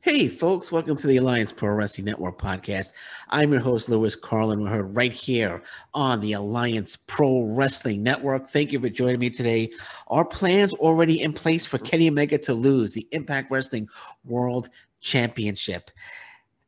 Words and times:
Hey, 0.00 0.28
folks, 0.28 0.70
welcome 0.70 0.96
to 0.96 1.08
the 1.08 1.16
Alliance 1.16 1.50
Pro 1.50 1.70
Wrestling 1.70 2.04
Network 2.04 2.40
podcast. 2.40 2.92
I'm 3.30 3.50
your 3.50 3.60
host, 3.60 3.88
Lewis 3.88 4.14
Carlin. 4.14 4.62
We're 4.62 4.84
right 4.84 5.12
here 5.12 5.60
on 5.92 6.20
the 6.20 6.34
Alliance 6.34 6.94
Pro 6.94 7.42
Wrestling 7.42 8.04
Network. 8.04 8.46
Thank 8.46 8.70
you 8.70 8.78
for 8.78 8.88
joining 8.88 9.18
me 9.18 9.28
today. 9.28 9.72
Our 10.06 10.24
plans 10.24 10.72
already 10.74 11.20
in 11.20 11.32
place 11.32 11.66
for 11.66 11.78
Kenny 11.78 12.08
Omega 12.08 12.38
to 12.38 12.54
lose 12.54 12.94
the 12.94 13.08
Impact 13.10 13.50
Wrestling 13.50 13.88
World 14.24 14.68
Championship. 15.00 15.90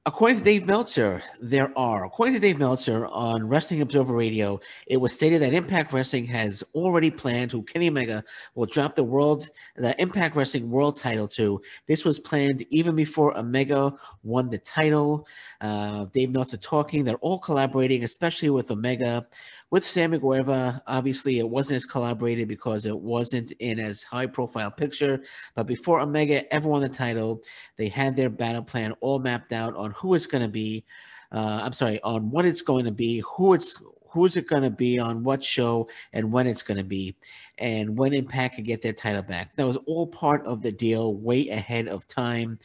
According 0.07 0.39
to 0.39 0.45
Dave 0.45 0.67
Meltzer, 0.67 1.23
there 1.43 1.77
are. 1.79 2.07
According 2.07 2.33
to 2.33 2.41
Dave 2.41 2.59
Meltzer 2.59 3.07
on 3.09 3.46
Wrestling 3.46 3.83
Observer 3.83 4.16
Radio, 4.16 4.59
it 4.87 4.96
was 4.96 5.12
stated 5.12 5.43
that 5.43 5.53
Impact 5.53 5.93
Wrestling 5.93 6.25
has 6.25 6.65
already 6.75 7.11
planned 7.11 7.53
who 7.53 7.62
Kenny 7.62 7.89
Omega 7.89 8.25
will 8.55 8.65
drop 8.65 8.97
the 8.97 9.05
world, 9.05 9.51
the 9.77 10.01
Impact 10.01 10.37
Wrestling 10.37 10.71
World 10.71 10.97
Title 10.97 11.29
to. 11.29 11.61
This 11.87 12.07
was 12.07 12.19
planned 12.19 12.65
even 12.71 12.97
before 12.97 13.37
Omega 13.37 13.95
won 14.23 14.48
the 14.48 14.57
title. 14.57 15.29
Uh, 15.60 16.07
Dave 16.15 16.30
Meltzer 16.30 16.57
talking. 16.57 17.05
They're 17.05 17.16
all 17.16 17.38
collaborating, 17.38 18.02
especially 18.02 18.48
with 18.48 18.71
Omega. 18.71 19.27
With 19.70 19.84
Sammy 19.84 20.19
Guevara, 20.19 20.83
obviously 20.88 21.38
it 21.38 21.48
wasn't 21.48 21.77
as 21.77 21.84
collaborated 21.84 22.48
because 22.48 22.87
it 22.87 22.98
wasn't 22.98 23.52
in 23.52 23.79
as 23.79 24.02
high 24.02 24.27
profile 24.27 24.70
picture. 24.70 25.23
But 25.55 25.69
before 25.69 26.01
Omega 26.01 26.52
ever 26.52 26.69
won 26.69 26.83
the 26.83 26.88
title, 26.88 27.45
they 27.77 27.87
had 27.87 28.16
their 28.16 28.30
battle 28.30 28.62
plan 28.62 28.95
all 29.01 29.20
mapped 29.20 29.52
out 29.52 29.77
on 29.77 29.93
who 29.93 30.15
it's 30.15 30.27
going 30.27 30.43
to 30.43 30.51
be. 30.51 30.84
Uh, 31.30 31.60
I'm 31.62 31.73
sorry, 31.73 32.02
on 32.02 32.30
what 32.33 32.46
it's 32.46 32.62
going 32.62 32.84
to 32.87 32.91
be, 32.91 33.20
who 33.20 33.55
it's 33.55 33.80
who's 34.10 34.37
it 34.37 34.48
going 34.48 34.62
to 34.62 34.70
be 34.70 34.98
on 34.98 35.23
what 35.23 35.43
show 35.43 35.88
and 36.12 36.32
when 36.32 36.46
it's 36.46 36.62
going 36.62 36.77
to 36.77 36.84
be 36.84 37.15
and 37.59 37.96
when 37.96 38.12
impact 38.12 38.57
can 38.57 38.65
get 38.65 38.82
their 38.82 38.93
title 38.93 39.23
back 39.23 39.55
that 39.55 39.66
was 39.66 39.77
all 39.87 40.07
part 40.07 40.45
of 40.46 40.62
the 40.62 40.73
deal 40.73 41.15
way 41.15 41.48
ahead 41.48 41.87
of 41.88 42.09
time 42.09 42.59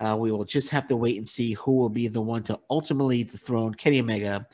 uh, 0.00 0.16
we 0.16 0.30
will 0.30 0.44
just 0.44 0.70
have 0.70 0.86
to 0.86 0.96
wait 0.96 1.16
and 1.16 1.26
see 1.26 1.54
who 1.54 1.74
will 1.74 1.88
be 1.88 2.06
the 2.06 2.20
one 2.20 2.42
to 2.42 2.58
ultimately 2.70 3.24
dethrone 3.24 3.74
kenny 3.74 4.00
omega 4.00 4.46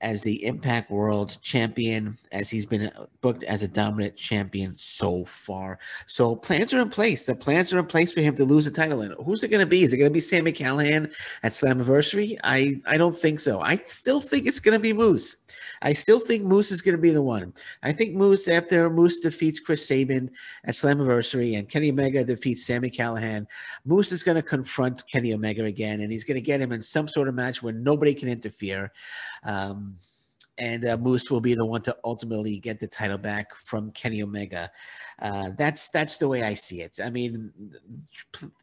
as 0.00 0.22
the 0.22 0.44
Impact 0.44 0.90
World 0.90 1.38
Champion, 1.42 2.16
as 2.32 2.50
he's 2.50 2.66
been 2.66 2.88
uh, 2.88 3.06
booked 3.20 3.44
as 3.44 3.62
a 3.62 3.68
dominant 3.68 4.16
champion 4.16 4.74
so 4.76 5.24
far. 5.24 5.78
So 6.06 6.36
plans 6.36 6.74
are 6.74 6.80
in 6.80 6.88
place. 6.88 7.24
The 7.24 7.34
plans 7.34 7.72
are 7.72 7.78
in 7.78 7.86
place 7.86 8.12
for 8.12 8.20
him 8.20 8.34
to 8.36 8.44
lose 8.44 8.64
the 8.66 8.70
title. 8.70 9.00
And 9.00 9.14
who's 9.24 9.42
it 9.44 9.48
going 9.48 9.64
to 9.64 9.66
be? 9.66 9.82
Is 9.82 9.92
it 9.92 9.98
going 9.98 10.10
to 10.10 10.14
be 10.14 10.20
Sami 10.20 10.52
Callihan 10.52 11.14
at 11.42 11.52
Slammiversary? 11.52 12.38
I 12.44 12.80
I 12.86 12.96
don't 12.96 13.16
think 13.16 13.40
so. 13.40 13.60
I 13.60 13.76
still 13.86 14.20
think 14.20 14.46
it's 14.46 14.60
going 14.60 14.74
to 14.74 14.82
be 14.82 14.92
Moose. 14.92 15.36
I 15.82 15.92
still 15.92 16.20
think 16.20 16.44
Moose 16.44 16.70
is 16.70 16.82
going 16.82 16.96
to 16.96 17.00
be 17.00 17.10
the 17.10 17.22
one. 17.22 17.52
I 17.82 17.92
think 17.92 18.14
Moose, 18.14 18.48
after 18.48 18.88
Moose 18.90 19.20
defeats 19.20 19.60
Chris 19.60 19.86
Sabin 19.86 20.30
at 20.64 20.74
Slammiversary 20.74 21.58
and 21.58 21.68
Kenny 21.68 21.90
Omega 21.90 22.24
defeats 22.24 22.66
Sami 22.66 22.90
Callihan, 22.90 23.46
Moose 23.84 24.12
is 24.12 24.22
going 24.22 24.36
to 24.36 24.42
confront 24.42 25.06
Kenny 25.06 25.34
Omega 25.34 25.64
again, 25.64 26.00
and 26.00 26.10
he's 26.10 26.24
going 26.24 26.36
to 26.36 26.40
get 26.40 26.60
him 26.60 26.72
in 26.72 26.82
some 26.82 27.08
sort 27.08 27.28
of 27.28 27.34
match 27.34 27.62
where 27.62 27.72
nobody 27.72 28.14
can 28.14 28.28
interfere. 28.28 28.92
Um, 29.44 29.96
and 30.58 30.86
uh, 30.86 30.96
Moose 30.96 31.30
will 31.30 31.40
be 31.40 31.54
the 31.54 31.64
one 31.64 31.82
to 31.82 31.96
ultimately 32.04 32.58
get 32.58 32.80
the 32.80 32.86
title 32.86 33.18
back 33.18 33.54
from 33.54 33.90
Kenny 33.92 34.22
Omega. 34.22 34.70
Uh, 35.20 35.50
that's 35.56 35.88
that's 35.88 36.18
the 36.18 36.28
way 36.28 36.42
I 36.42 36.52
see 36.54 36.82
it. 36.82 36.98
I 37.02 37.08
mean, 37.08 37.50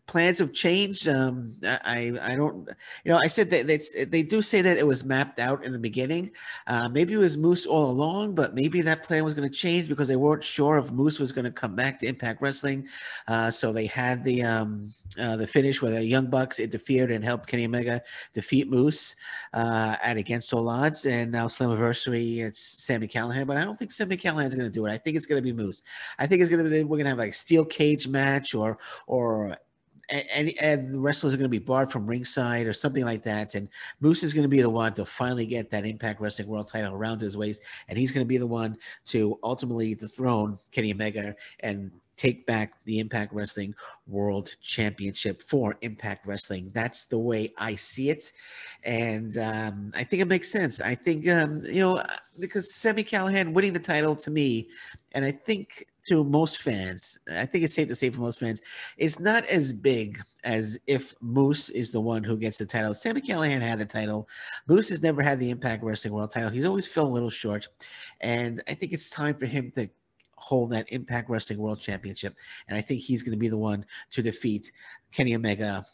plans 0.06 0.38
have 0.38 0.54
changed. 0.54 1.08
Um, 1.08 1.56
I 1.64 2.14
I 2.22 2.36
don't, 2.36 2.70
you 3.04 3.12
know, 3.12 3.18
I 3.18 3.26
said 3.26 3.50
that 3.52 3.66
they, 3.66 3.80
they 4.06 4.22
do 4.22 4.42
say 4.44 4.62
that 4.62 4.78
it 4.78 4.86
was 4.86 5.04
mapped 5.04 5.40
out 5.40 5.66
in 5.66 5.72
the 5.72 5.80
beginning. 5.80 6.32
Uh, 6.68 6.90
maybe 6.90 7.14
it 7.14 7.18
was 7.18 7.38
Moose 7.38 7.66
all 7.66 7.90
along, 7.90 8.36
but 8.36 8.54
maybe 8.54 8.82
that 8.82 9.04
plan 9.04 9.24
was 9.24 9.34
going 9.34 9.50
to 9.50 9.56
change 9.56 9.88
because 9.88 10.08
they 10.08 10.16
weren't 10.16 10.44
sure 10.44 10.78
if 10.78 10.92
Moose 10.92 11.20
was 11.20 11.32
going 11.32 11.46
to 11.46 11.52
come 11.52 11.76
back 11.76 11.98
to 12.00 12.08
Impact 12.08 12.40
Wrestling. 12.42 12.88
Uh, 13.28 13.50
so 13.50 13.72
they 13.72 13.88
had 13.88 14.24
the 14.24 14.44
um, 14.44 14.94
uh, 15.20 15.36
the 15.36 15.48
finish 15.48 15.82
where 15.82 15.92
the 15.92 16.06
Young 16.06 16.28
Bucks 16.28 16.60
interfered 16.60 17.10
and 17.10 17.24
helped 17.24 17.48
Kenny 17.48 17.66
Omega 17.66 18.02
defeat 18.34 18.70
Moose 18.70 19.16
uh, 19.54 19.96
at 20.04 20.18
Against 20.18 20.54
All 20.54 20.70
Odds, 20.70 21.08
and 21.08 21.32
now 21.32 21.48
Slammiversary 21.84 22.40
it's 22.40 22.60
Sami 22.60 23.08
Callihan, 23.08 23.46
But 23.46 23.58
I 23.58 23.64
don't 23.64 23.78
think 23.78 23.92
Sami 23.92 24.18
Callihan 24.18 24.46
is 24.46 24.56
going 24.56 24.68
to 24.68 24.74
do 24.74 24.86
it. 24.86 24.92
I 24.92 24.98
think 24.98 25.18
it's 25.18 25.26
going 25.26 25.42
to 25.42 25.44
be 25.44 25.54
Moose. 25.54 25.82
I 26.20 26.28
think 26.28 26.42
it's 26.42 26.52
gonna 26.52 26.64
be 26.64 26.84
we're 26.84 26.98
gonna 26.98 27.10
have 27.10 27.18
like 27.18 27.30
a 27.30 27.34
steel 27.34 27.66
cage 27.66 28.08
match 28.08 28.56
or 28.56 28.78
or 29.08 29.58
and, 30.10 30.54
and 30.60 30.94
the 30.94 31.00
wrestlers 31.00 31.34
are 31.34 31.38
going 31.38 31.50
to 31.50 31.60
be 31.60 31.64
barred 31.64 31.92
from 31.92 32.06
ringside 32.06 32.68
or 32.68 32.74
something 32.74 33.06
like 33.06 33.24
that. 33.24 33.56
And 33.56 33.70
Moose 34.02 34.22
is 34.22 34.34
going 34.34 34.44
to 34.44 34.50
be 34.50 34.62
the 34.62 34.70
one 34.70 34.94
to 34.96 35.06
finally 35.06 35.46
get 35.46 35.72
that 35.72 35.86
Impact 35.86 36.20
Wrestling 36.20 36.50
World 36.50 36.68
Title 36.68 36.94
around 36.94 37.22
his 37.22 37.38
waist, 37.38 37.64
and 37.88 37.98
he's 37.98 38.12
going 38.12 38.24
to 38.24 38.28
be 38.28 38.38
the 38.38 38.46
one 38.46 38.78
to 39.06 39.40
ultimately 39.44 39.96
dethrone 39.96 40.60
Kenny 40.72 40.92
Omega 40.92 41.36
and 41.62 41.90
take 42.18 42.46
back 42.46 42.74
the 42.86 43.00
Impact 43.00 43.34
Wrestling 43.34 43.74
World 44.08 44.56
Championship 44.62 45.44
for 45.48 45.78
Impact 45.82 46.26
Wrestling. 46.26 46.72
That's 46.74 47.06
the 47.06 47.20
way 47.20 47.54
I 47.58 47.76
see 47.76 48.10
it, 48.10 48.32
and 48.84 49.38
um, 49.38 49.92
I 49.96 50.04
think 50.04 50.22
it 50.22 50.28
makes 50.28 50.52
sense. 50.52 50.82
I 50.82 50.96
think 50.96 51.28
um, 51.28 51.62
you 51.66 51.82
know 51.82 52.04
because 52.40 52.74
Sami 52.74 53.04
Callihan 53.04 53.54
winning 53.54 53.74
the 53.74 53.80
title 53.80 54.16
to 54.18 54.32
me, 54.32 54.70
and 55.14 55.26
I 55.26 55.32
think 55.32 55.86
to 56.08 56.24
most 56.24 56.62
fans, 56.62 57.20
I 57.38 57.46
think 57.46 57.64
it's 57.64 57.74
safe 57.74 57.88
to 57.88 57.96
say 57.96 58.10
for 58.10 58.22
most 58.22 58.40
fans, 58.40 58.62
it's 58.98 59.20
not 59.20 59.46
as 59.46 59.72
big 59.72 60.20
as 60.44 60.78
if 60.86 61.16
Moose 61.22 61.70
is 61.70 61.92
the 61.92 62.02
one 62.02 62.24
who 62.24 62.36
gets 62.36 62.58
the 62.58 62.66
title. 62.66 62.94
Sami 62.94 63.22
Callihan 63.22 63.62
had 63.62 63.80
the 63.80 63.86
title. 63.86 64.28
Moose 64.68 64.90
has 64.90 65.02
never 65.02 65.22
had 65.22 65.40
the 65.40 65.50
Impact 65.50 65.84
Wrestling 65.84 66.14
World 66.14 66.32
title. 66.32 66.50
He's 66.50 66.66
always 66.66 66.88
fell 66.88 67.08
a 67.08 67.08
little 67.08 67.30
short. 67.30 67.70
And 68.20 68.62
I 68.68 68.74
think 68.74 68.92
it's 68.92 69.10
time 69.10 69.36
for 69.36 69.46
him 69.46 69.72
to 69.76 69.90
hold 70.44 70.72
that 70.72 70.92
Impact 70.92 71.30
Wrestling 71.30 71.60
World 71.60 71.80
Championship. 71.80 72.36
And 72.68 72.78
I 72.78 72.82
think 72.82 73.02
he's 73.02 73.24
going 73.24 73.32
to 73.32 73.38
be 73.38 73.48
the 73.48 73.58
one 73.58 73.86
to 74.12 74.22
defeat 74.22 74.72
Kenny 75.12 75.36
Omega. 75.36 75.86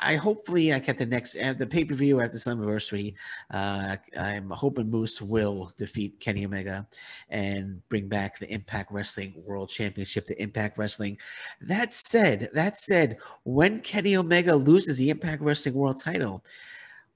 I, 0.00 0.16
hopefully 0.16 0.72
I 0.72 0.80
get 0.80 0.98
the 0.98 1.06
next 1.06 1.36
uh, 1.36 1.52
the 1.52 1.66
pay 1.66 1.84
per 1.84 1.94
view 1.94 2.20
after 2.20 2.36
Slammiversary. 2.36 3.14
Uh, 3.52 3.96
I'm 4.18 4.50
hoping 4.50 4.90
Moose 4.90 5.22
will 5.22 5.70
defeat 5.76 6.18
Kenny 6.18 6.44
Omega 6.44 6.84
and 7.28 7.80
bring 7.88 8.08
back 8.08 8.38
the 8.38 8.52
Impact 8.52 8.90
Wrestling 8.90 9.34
World 9.46 9.68
Championship 9.68 10.26
to 10.26 10.42
Impact 10.42 10.78
Wrestling. 10.78 11.16
That 11.60 11.94
said, 11.94 12.50
that 12.54 12.76
said, 12.76 13.18
when 13.44 13.80
Kenny 13.80 14.16
Omega 14.16 14.56
loses 14.56 14.96
the 14.96 15.10
Impact 15.10 15.42
Wrestling 15.42 15.76
World 15.76 16.02
Title, 16.02 16.44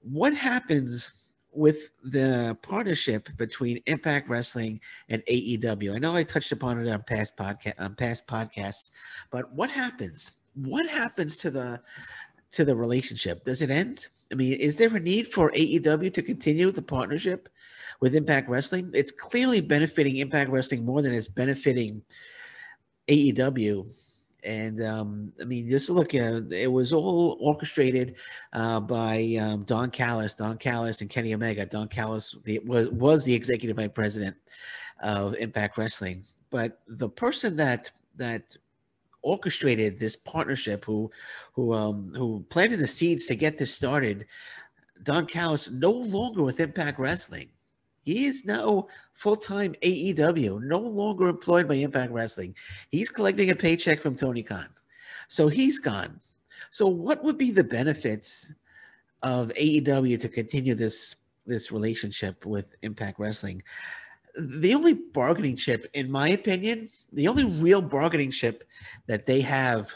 what 0.01 0.33
happens? 0.33 1.11
With 1.53 1.89
the 2.03 2.57
partnership 2.61 3.29
between 3.37 3.79
Impact 3.85 4.29
Wrestling 4.29 4.79
and 5.09 5.21
AEW. 5.29 5.95
I 5.95 5.99
know 5.99 6.15
I 6.15 6.23
touched 6.23 6.51
upon 6.51 6.83
it 6.83 6.89
on 6.89 7.03
past 7.03 7.37
podcast 7.37 7.73
on 7.79 7.95
past 7.95 8.27
podcasts, 8.27 8.91
but 9.31 9.51
what 9.53 9.69
happens? 9.69 10.31
What 10.55 10.87
happens 10.87 11.37
to 11.39 11.51
the 11.51 11.81
to 12.51 12.65
the 12.65 12.75
relationship? 12.75 13.43
Does 13.43 13.61
it 13.61 13.69
end? 13.69 14.07
I 14.31 14.35
mean, 14.35 14.53
is 14.53 14.75
there 14.75 14.95
a 14.95 14.99
need 14.99 15.27
for 15.27 15.51
AEW 15.51 16.13
to 16.13 16.21
continue 16.21 16.71
the 16.71 16.81
partnership 16.81 17.49
with 17.99 18.15
Impact 18.15 18.49
Wrestling? 18.49 18.89
It's 18.93 19.11
clearly 19.11 19.61
benefiting 19.61 20.17
Impact 20.17 20.49
Wrestling 20.49 20.85
more 20.85 21.01
than 21.01 21.13
it's 21.13 21.27
benefiting 21.27 22.01
AEW 23.07 23.85
and 24.43 24.81
um, 24.83 25.33
I 25.41 25.45
mean, 25.45 25.69
just 25.69 25.89
look, 25.89 26.13
uh, 26.13 26.41
it 26.51 26.71
was 26.71 26.91
all 26.93 27.37
orchestrated 27.39 28.15
uh, 28.53 28.79
by 28.79 29.37
um, 29.39 29.63
Don 29.63 29.89
Callis, 29.91 30.35
Don 30.35 30.57
Callis, 30.57 31.01
and 31.01 31.09
Kenny 31.09 31.33
Omega. 31.33 31.65
Don 31.65 31.87
Callis 31.87 32.35
the, 32.43 32.59
was 32.59 32.89
was 32.89 33.23
the 33.23 33.33
executive 33.33 33.77
vice 33.77 33.89
president 33.93 34.35
of 35.01 35.35
Impact 35.35 35.77
Wrestling, 35.77 36.23
but 36.49 36.79
the 36.87 37.09
person 37.09 37.55
that 37.57 37.91
that 38.15 38.57
orchestrated 39.21 39.99
this 39.99 40.15
partnership, 40.15 40.83
who 40.85 41.11
who 41.53 41.73
um, 41.73 42.11
who 42.15 42.45
planted 42.49 42.77
the 42.77 42.87
seeds 42.87 43.25
to 43.27 43.35
get 43.35 43.57
this 43.57 43.73
started, 43.73 44.25
Don 45.03 45.25
Callis, 45.25 45.71
no 45.71 45.91
longer 45.91 46.43
with 46.43 46.59
Impact 46.59 46.99
Wrestling. 46.99 47.49
He 48.03 48.25
is 48.25 48.45
now 48.45 48.87
full 49.13 49.37
time 49.37 49.73
AEW, 49.81 50.61
no 50.61 50.77
longer 50.77 51.27
employed 51.27 51.67
by 51.67 51.75
Impact 51.75 52.11
Wrestling. 52.11 52.53
He's 52.91 53.09
collecting 53.09 53.49
a 53.49 53.55
paycheck 53.55 54.01
from 54.01 54.15
Tony 54.15 54.43
Khan. 54.43 54.67
So 55.29 55.47
he's 55.47 55.79
gone. 55.79 56.19
So, 56.71 56.87
what 56.87 57.23
would 57.23 57.37
be 57.37 57.51
the 57.51 57.63
benefits 57.63 58.53
of 59.21 59.53
AEW 59.53 60.19
to 60.19 60.29
continue 60.29 60.75
this 60.75 61.15
this 61.45 61.71
relationship 61.71 62.45
with 62.45 62.75
Impact 62.81 63.19
Wrestling? 63.19 63.63
The 64.37 64.73
only 64.73 64.95
bargaining 64.95 65.55
chip, 65.55 65.89
in 65.93 66.11
my 66.11 66.29
opinion, 66.29 66.89
the 67.13 67.27
only 67.27 67.45
real 67.45 67.81
bargaining 67.81 68.31
chip 68.31 68.63
that 69.07 69.25
they 69.25 69.41
have, 69.41 69.93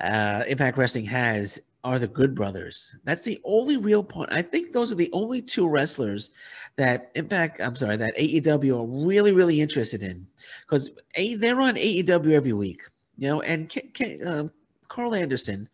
uh, 0.00 0.44
Impact 0.46 0.76
Wrestling 0.76 1.06
has, 1.06 1.62
are 1.84 1.98
the 1.98 2.08
Good 2.08 2.34
Brothers. 2.34 2.96
That's 3.04 3.22
the 3.24 3.40
only 3.44 3.76
real 3.76 4.02
point. 4.02 4.32
I 4.32 4.42
think 4.42 4.72
those 4.72 4.90
are 4.90 4.96
the 4.96 5.10
only 5.12 5.40
two 5.40 5.68
wrestlers 5.68 6.30
that 6.76 7.10
Impact, 7.14 7.60
I'm 7.60 7.76
sorry, 7.76 7.96
that 7.96 8.16
AEW 8.16 8.78
are 8.78 9.06
really, 9.06 9.32
really 9.32 9.60
interested 9.60 10.02
in 10.02 10.26
because 10.62 10.90
they're 11.36 11.60
on 11.60 11.76
AEW 11.76 12.32
every 12.32 12.52
week, 12.52 12.82
you 13.16 13.28
know. 13.28 13.40
And 13.42 13.68
Ken, 13.68 13.90
Ken, 13.94 14.26
uh, 14.26 14.48
Karl 14.88 15.14
Anderson, 15.14 15.68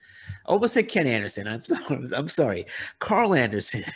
I 0.47 0.51
almost 0.51 0.75
said 0.75 0.89
Ken 0.89 1.07
Anderson. 1.07 1.49
I'm 1.49 1.63
sorry, 1.65 2.09
I'm 2.15 2.29
sorry, 2.29 2.67
Karl 2.99 3.35
Anderson. 3.35 3.85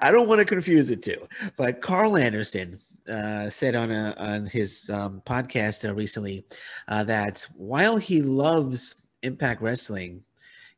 I 0.00 0.10
don't 0.10 0.28
want 0.28 0.38
to 0.38 0.44
confuse 0.44 0.90
it 0.90 1.02
too, 1.02 1.26
but 1.56 1.80
Karl 1.80 2.16
Anderson 2.16 2.78
uh, 3.10 3.48
said 3.50 3.74
on 3.74 3.90
a 3.90 4.14
on 4.18 4.46
his 4.46 4.88
um, 4.90 5.22
podcast 5.24 5.88
uh, 5.88 5.94
recently 5.94 6.44
uh, 6.88 7.04
that 7.04 7.46
while 7.56 7.96
he 7.96 8.22
loves 8.22 8.97
Impact 9.22 9.60
Wrestling, 9.62 10.22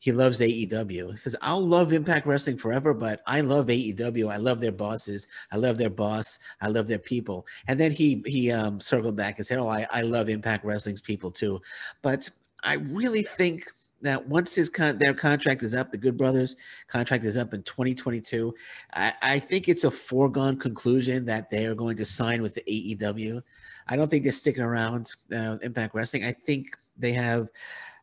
he 0.01 0.13
loves 0.13 0.41
AEW. 0.41 1.11
He 1.11 1.17
says, 1.17 1.37
I'll 1.43 1.65
love 1.65 1.93
Impact 1.93 2.27
Wrestling 2.27 2.57
forever, 2.57 2.95
but 2.95 3.21
I 3.27 3.43
love 3.43 3.67
AEW. 3.67 4.33
I 4.33 4.39
love 4.39 4.61
their 4.61 4.73
bosses. 4.73 5.29
I 5.53 5.57
love 5.57 5.77
their 5.77 5.91
boss. 5.91 6.39
I 6.63 6.69
love 6.69 6.89
their 6.89 6.99
people. 6.99 7.47
And 7.69 7.79
then 7.79 7.93
he 7.93 8.23
he 8.25 8.51
um, 8.51 8.81
circled 8.81 9.17
back 9.17 9.37
and 9.39 9.47
said, 9.47 9.59
Oh, 9.59 9.69
I, 9.69 9.87
I 9.91 10.03
love 10.03 10.31
Impact 10.31 10.65
Wrestling's 10.65 11.03
people 11.03 11.31
too. 11.31 11.61
But 12.01 12.29
I 12.65 12.75
really 12.75 13.23
think 13.23 13.67
that 14.03 14.27
once 14.27 14.55
his 14.55 14.69
con- 14.71 14.99
their 14.99 15.15
contract 15.15 15.63
is 15.63 15.75
up, 15.75 15.93
the 15.93 15.99
Good 15.99 16.17
Brothers 16.17 16.57
contract 16.89 17.25
is 17.25 17.37
up 17.37 17.53
in 17.53 17.63
2022. 17.63 18.55
I, 18.95 19.13
I 19.21 19.39
think 19.39 19.69
it's 19.69 19.85
a 19.85 19.91
foregone 19.91 20.59
conclusion 20.59 21.25
that 21.27 21.51
they 21.51 21.67
are 21.67 21.75
going 21.75 21.97
to 21.99 22.05
sign 22.05 22.41
with 22.43 22.55
the 22.55 22.63
AEW. 22.63 23.43
I 23.89 23.97
don't 23.97 24.11
think 24.11 24.23
they're 24.23 24.33
sticking 24.33 24.63
around 24.63 25.11
uh, 25.35 25.59
Impact 25.63 25.95
Wrestling. 25.95 26.25
I 26.25 26.33
think 26.33 26.77
they 26.97 27.13
have. 27.13 27.49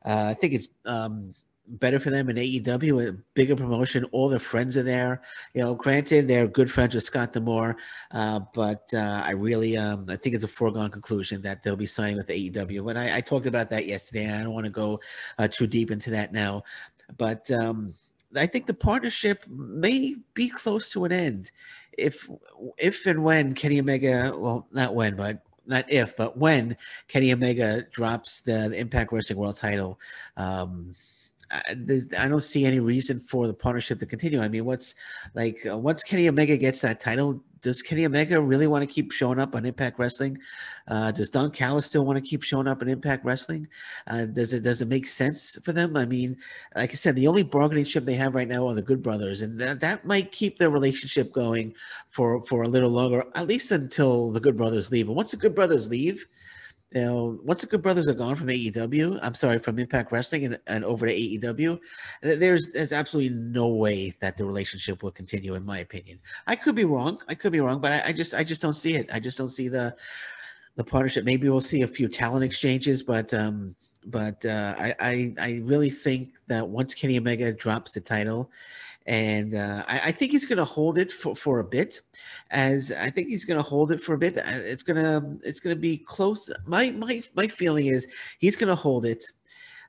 Uh, 0.05 0.25
I 0.29 0.33
think 0.33 0.53
it's 0.53 0.69
um, 0.85 1.33
better 1.67 1.99
for 1.99 2.09
them 2.09 2.29
in 2.29 2.37
AEW, 2.37 3.09
a 3.09 3.13
bigger 3.33 3.55
promotion. 3.55 4.05
All 4.05 4.29
their 4.29 4.39
friends 4.39 4.77
are 4.77 4.83
there. 4.83 5.21
You 5.53 5.63
know, 5.63 5.75
granted, 5.75 6.27
they're 6.27 6.47
good 6.47 6.71
friends 6.71 6.95
with 6.95 7.03
Scott 7.03 7.33
D'Amore, 7.33 7.77
uh, 8.11 8.39
but 8.53 8.87
uh, 8.93 9.21
I 9.25 9.31
really, 9.31 9.77
um, 9.77 10.05
I 10.09 10.15
think 10.15 10.35
it's 10.35 10.43
a 10.43 10.49
foregone 10.49 10.89
conclusion 10.89 11.41
that 11.41 11.63
they'll 11.63 11.75
be 11.75 11.85
signing 11.85 12.15
with 12.15 12.29
AEW. 12.29 12.81
When 12.81 12.97
I, 12.97 13.17
I 13.17 13.21
talked 13.21 13.47
about 13.47 13.69
that 13.71 13.85
yesterday, 13.85 14.31
I 14.31 14.43
don't 14.43 14.53
want 14.53 14.65
to 14.65 14.71
go 14.71 14.99
uh, 15.37 15.47
too 15.47 15.67
deep 15.67 15.91
into 15.91 16.09
that 16.11 16.31
now, 16.31 16.63
but 17.17 17.49
um, 17.51 17.93
I 18.35 18.45
think 18.45 18.65
the 18.65 18.73
partnership 18.73 19.45
may 19.47 20.15
be 20.33 20.49
close 20.49 20.89
to 20.91 21.05
an 21.05 21.11
end. 21.11 21.51
If, 21.97 22.29
if 22.77 23.05
and 23.05 23.23
when 23.23 23.53
Kenny 23.53 23.79
Omega, 23.79 24.33
well, 24.35 24.67
not 24.71 24.93
when, 24.93 25.15
but 25.15 25.41
not 25.67 25.91
if, 25.91 26.15
but 26.15 26.37
when 26.37 26.77
Kenny 27.07 27.33
Omega 27.33 27.83
drops 27.91 28.39
the, 28.39 28.69
the 28.69 28.79
Impact 28.79 29.11
Wrestling 29.11 29.39
World 29.39 29.57
Title. 29.57 29.99
Um, 30.35 30.93
I, 31.49 31.61
I 32.19 32.27
don't 32.27 32.41
see 32.41 32.65
any 32.65 32.79
reason 32.79 33.19
for 33.19 33.47
the 33.47 33.53
partnership 33.53 33.99
to 33.99 34.05
continue. 34.05 34.41
I 34.41 34.49
mean, 34.49 34.65
what's 34.65 34.95
like 35.33 35.65
uh, 35.65 35.77
once 35.77 36.03
Kenny 36.03 36.27
Omega 36.27 36.57
gets 36.57 36.81
that 36.81 36.99
title, 36.99 37.41
does 37.61 37.81
Kenny 37.81 38.05
Omega 38.05 38.41
really 38.41 38.67
want 38.67 38.87
to 38.87 38.93
keep 38.93 39.11
showing 39.11 39.39
up 39.39 39.55
on 39.55 39.65
Impact 39.65 39.99
Wrestling? 39.99 40.37
Uh, 40.87 41.11
does 41.11 41.29
Don 41.29 41.51
Callis 41.51 41.85
still 41.85 42.05
want 42.05 42.17
to 42.17 42.29
keep 42.29 42.43
showing 42.43 42.67
up 42.67 42.81
on 42.81 42.89
Impact 42.89 43.25
Wrestling? 43.25 43.67
Uh, 44.07 44.25
does 44.25 44.53
it 44.53 44.63
does 44.63 44.81
it 44.81 44.87
make 44.87 45.07
sense 45.07 45.57
for 45.63 45.73
them? 45.73 45.95
I 45.95 46.05
mean, 46.05 46.37
like 46.75 46.91
I 46.91 46.95
said, 46.95 47.15
the 47.15 47.27
only 47.27 47.43
bargaining 47.43 47.85
chip 47.85 48.05
they 48.05 48.15
have 48.15 48.35
right 48.35 48.47
now 48.47 48.67
are 48.67 48.73
the 48.73 48.81
Good 48.81 49.01
Brothers, 49.01 49.41
and 49.41 49.59
that, 49.59 49.79
that 49.81 50.05
might 50.05 50.31
keep 50.31 50.57
their 50.57 50.69
relationship 50.69 51.31
going 51.33 51.73
for 52.09 52.43
for 52.45 52.63
a 52.63 52.67
little 52.67 52.89
longer, 52.89 53.23
at 53.35 53.47
least 53.47 53.71
until 53.71 54.31
the 54.31 54.39
Good 54.39 54.57
Brothers 54.57 54.91
leave. 54.91 55.07
And 55.07 55.15
once 55.15 55.31
the 55.31 55.37
Good 55.37 55.55
Brothers 55.55 55.89
leave, 55.89 56.25
know, 56.93 57.39
once 57.43 57.61
the 57.61 57.67
Good 57.67 57.81
Brothers 57.81 58.07
are 58.07 58.13
gone 58.13 58.35
from 58.35 58.47
AEW, 58.47 59.19
I'm 59.21 59.33
sorry, 59.33 59.59
from 59.59 59.79
Impact 59.79 60.11
Wrestling 60.11 60.45
and, 60.45 60.59
and 60.67 60.85
over 60.85 61.05
to 61.05 61.13
AEW, 61.13 61.79
there's 62.21 62.71
there's 62.71 62.93
absolutely 62.93 63.35
no 63.35 63.67
way 63.67 64.13
that 64.21 64.37
the 64.37 64.45
relationship 64.45 65.03
will 65.03 65.11
continue, 65.11 65.55
in 65.55 65.65
my 65.65 65.79
opinion. 65.79 66.19
I 66.47 66.55
could 66.55 66.75
be 66.75 66.85
wrong. 66.85 67.19
I 67.27 67.35
could 67.35 67.51
be 67.51 67.59
wrong, 67.59 67.81
but 67.81 67.91
I, 67.91 68.09
I 68.09 68.11
just 68.13 68.33
I 68.33 68.43
just 68.43 68.61
don't 68.61 68.73
see 68.73 68.95
it. 68.95 69.09
I 69.11 69.19
just 69.19 69.37
don't 69.37 69.49
see 69.49 69.67
the 69.67 69.95
the 70.75 70.83
partnership. 70.83 71.25
Maybe 71.25 71.49
we'll 71.49 71.61
see 71.61 71.81
a 71.81 71.87
few 71.87 72.07
talent 72.07 72.43
exchanges, 72.43 73.03
but 73.03 73.33
um, 73.33 73.75
but 74.05 74.45
uh, 74.45 74.75
I, 74.77 74.95
I 74.99 75.33
I 75.39 75.61
really 75.63 75.89
think 75.89 76.35
that 76.47 76.67
once 76.67 76.93
Kenny 76.93 77.17
Omega 77.17 77.51
drops 77.51 77.93
the 77.93 78.01
title 78.01 78.49
and 79.07 79.55
uh, 79.55 79.83
I, 79.87 80.01
I, 80.05 80.11
think 80.11 80.31
he's 80.31 80.45
going 80.45 80.57
to 80.57 80.65
hold 80.65 80.97
it 80.97 81.11
for, 81.11 81.33
for 81.35 81.59
a 81.59 81.63
bit. 81.63 82.01
As 82.51 82.91
I 82.91 83.09
think 83.09 83.29
he's 83.29 83.45
going 83.45 83.57
to 83.57 83.63
hold 83.63 83.93
it 83.93 84.01
for 84.01 84.13
a 84.15 84.17
bit. 84.17 84.37
Uh, 84.37 84.43
it's 84.45 84.83
gonna 84.83 85.37
it's 85.43 85.61
gonna 85.61 85.77
be 85.77 85.97
close. 85.97 86.49
My 86.65 86.91
my 86.91 87.21
my 87.35 87.47
feeling 87.47 87.87
is 87.87 88.07
he's 88.39 88.57
going 88.57 88.67
to 88.67 88.75
hold 88.75 89.05
it. 89.05 89.23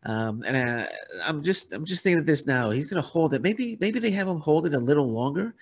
Um, 0.04 0.42
and 0.46 0.56
I, 0.56 0.88
I'm 1.24 1.42
just 1.42 1.72
I'm 1.72 1.84
just 1.84 2.02
thinking 2.02 2.20
of 2.20 2.26
this 2.26 2.46
now. 2.46 2.70
He's 2.70 2.86
going 2.86 3.02
to 3.02 3.08
hold 3.08 3.34
it. 3.34 3.42
Maybe 3.42 3.76
maybe 3.80 3.98
they 3.98 4.10
have 4.12 4.28
him 4.28 4.40
hold 4.40 4.66
it 4.66 4.74
a 4.74 4.78
little 4.78 5.10
longer 5.10 5.54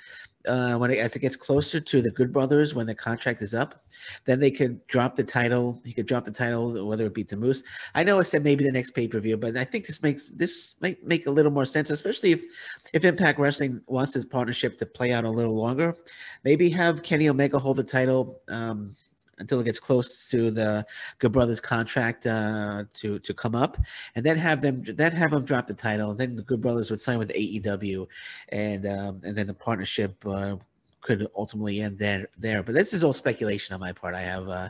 uh, 0.47 0.77
when 0.77 0.91
it, 0.91 0.99
as 0.99 1.17
it 1.17 1.21
gets 1.21 1.37
closer 1.37 1.81
to 1.81 2.03
the 2.03 2.11
Good 2.11 2.33
Brothers 2.33 2.75
when 2.75 2.87
the 2.87 2.95
contract 2.95 3.43
is 3.43 3.55
up, 3.55 3.85
then 4.25 4.41
they 4.41 4.51
could 4.51 4.87
drop 4.87 5.17
the 5.17 5.25
title. 5.25 5.81
He 5.85 5.93
could 5.93 6.07
drop 6.07 6.25
the 6.25 6.31
title, 6.31 6.87
whether 6.87 7.07
it 7.07 7.15
be 7.15 7.25
to 7.25 7.37
Moose. 7.37 7.63
I 7.95 8.05
know 8.05 8.19
I 8.19 8.23
said 8.23 8.45
maybe 8.45 8.65
the 8.65 8.73
next 8.73 8.93
pay 8.93 9.09
per 9.09 9.21
view, 9.21 9.37
but 9.37 9.57
I 9.57 9.65
think 9.65 9.87
this 9.87 10.03
makes 10.03 10.29
this 10.29 10.77
might 10.81 11.05
make 11.05 11.27
a 11.27 11.31
little 11.31 11.53
more 11.53 11.67
sense, 11.67 11.91
especially 11.91 12.33
if 12.33 12.45
if 12.93 13.05
Impact 13.05 13.39
Wrestling 13.39 13.81
wants 13.87 14.15
his 14.15 14.25
partnership 14.25 14.79
to 14.79 14.87
play 14.87 15.13
out 15.13 15.25
a 15.25 15.31
little 15.31 15.57
longer. 15.57 15.97
Maybe 16.45 16.71
have 16.71 17.03
Kenny 17.03 17.29
Omega 17.29 17.59
hold 17.59 17.77
the 17.77 17.85
title. 17.85 18.41
Um, 18.49 18.95
until 19.39 19.61
it 19.61 19.65
gets 19.65 19.81
close 19.81 20.29
to 20.31 20.51
the 20.51 20.87
Good 21.19 21.33
Brothers 21.33 21.61
contract 21.61 22.27
uh, 22.27 22.85
to 22.95 23.19
to 23.19 23.35
come 23.35 23.55
up, 23.55 23.79
and 24.15 24.25
then 24.25 24.37
have 24.37 24.63
them 24.63 24.83
then 24.87 25.13
have 25.13 25.31
them 25.31 25.45
drop 25.45 25.67
the 25.67 25.75
title, 25.75 26.11
and 26.11 26.21
then 26.21 26.37
the 26.37 26.43
Good 26.43 26.61
Brothers 26.61 26.91
would 26.91 27.01
sign 27.01 27.19
with 27.19 27.33
AEW, 27.33 28.07
and 28.51 28.87
um, 28.87 29.21
and 29.25 29.37
then 29.37 29.47
the 29.47 29.55
partnership. 29.55 30.15
Uh, 30.27 30.57
could 31.03 31.29
ultimately 31.37 31.83
end 31.83 31.97
there 31.99 32.27
there. 32.37 32.65
But 32.65 32.75
this 32.75 32.93
is 32.93 33.05
all 33.05 33.13
speculation 33.13 33.75
on 33.75 33.81
my 33.81 33.93
part. 33.93 34.13
I 34.15 34.23
have 34.23 34.49
uh 34.49 34.69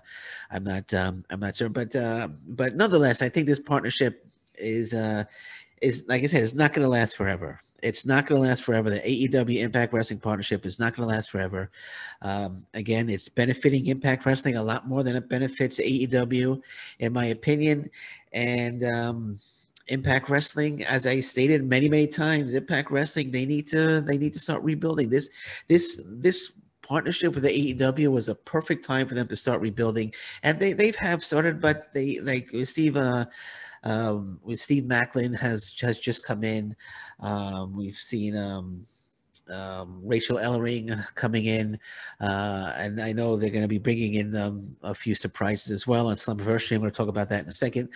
i'm 0.50 0.64
not 0.64 0.92
um 0.92 1.24
i'm 1.30 1.40
not 1.40 1.56
certain. 1.56 1.72
But 1.72 1.96
uh 1.96 2.28
but 2.48 2.76
nonetheless 2.76 3.22
i 3.22 3.30
think 3.30 3.46
this 3.46 3.58
partnership 3.58 4.26
is 4.58 4.92
uh 4.92 5.24
is 5.80 6.04
like 6.08 6.22
i 6.22 6.26
said 6.26 6.42
it's 6.42 6.52
not 6.54 6.74
going 6.74 6.82
to 6.82 6.90
last 6.90 7.16
forever 7.16 7.60
it's 7.86 8.04
not 8.04 8.26
going 8.26 8.42
to 8.42 8.48
last 8.48 8.64
forever. 8.64 8.90
The 8.90 8.98
AEW 9.00 9.60
Impact 9.60 9.92
Wrestling 9.92 10.18
partnership 10.18 10.66
is 10.66 10.80
not 10.80 10.96
going 10.96 11.08
to 11.08 11.14
last 11.14 11.30
forever. 11.30 11.70
Um, 12.20 12.66
again, 12.74 13.08
it's 13.08 13.28
benefiting 13.28 13.86
Impact 13.86 14.26
Wrestling 14.26 14.56
a 14.56 14.62
lot 14.62 14.88
more 14.88 15.04
than 15.04 15.14
it 15.14 15.28
benefits 15.28 15.78
AEW, 15.78 16.60
in 16.98 17.12
my 17.12 17.26
opinion. 17.26 17.88
And 18.32 18.82
um, 18.84 19.38
Impact 19.86 20.28
Wrestling, 20.28 20.84
as 20.84 21.06
I 21.06 21.20
stated 21.20 21.64
many, 21.64 21.88
many 21.88 22.08
times, 22.08 22.54
Impact 22.54 22.90
Wrestling 22.90 23.30
they 23.30 23.46
need 23.46 23.68
to 23.68 24.00
they 24.00 24.18
need 24.18 24.32
to 24.32 24.40
start 24.40 24.64
rebuilding 24.64 25.08
this 25.08 25.30
this 25.68 26.02
this 26.06 26.52
partnership 26.82 27.34
with 27.34 27.44
the 27.44 27.74
AEW 27.74 28.08
was 28.08 28.28
a 28.28 28.34
perfect 28.34 28.84
time 28.84 29.06
for 29.06 29.14
them 29.14 29.28
to 29.28 29.36
start 29.36 29.60
rebuilding, 29.60 30.12
and 30.42 30.58
they 30.58 30.72
they 30.72 30.90
have 30.98 31.22
started, 31.22 31.60
but 31.60 31.92
they 31.94 32.18
like 32.18 32.50
Steve. 32.64 32.96
Uh, 32.96 33.26
um, 33.84 34.40
with 34.42 34.60
Steve 34.60 34.84
Maclin 34.84 35.36
has 35.38 35.74
has 35.80 35.98
just 35.98 36.24
come 36.24 36.44
in. 36.44 36.74
Um, 37.20 37.76
we've 37.76 37.96
seen 37.96 38.36
um, 38.36 38.84
um, 39.50 40.00
Rachel 40.02 40.38
Ellering 40.38 41.04
coming 41.14 41.46
in, 41.46 41.78
uh, 42.20 42.72
and 42.76 43.00
I 43.00 43.12
know 43.12 43.36
they're 43.36 43.50
going 43.50 43.62
to 43.62 43.68
be 43.68 43.78
bringing 43.78 44.14
in 44.14 44.36
um, 44.36 44.76
a 44.82 44.94
few 44.94 45.14
surprises 45.14 45.70
as 45.70 45.86
well 45.86 46.08
on 46.08 46.16
Slammiversary. 46.16 46.74
I'm 46.74 46.80
going 46.80 46.90
to 46.90 46.96
talk 46.96 47.08
about 47.08 47.28
that 47.28 47.44
in 47.44 47.48
a 47.48 47.52
second. 47.52 47.88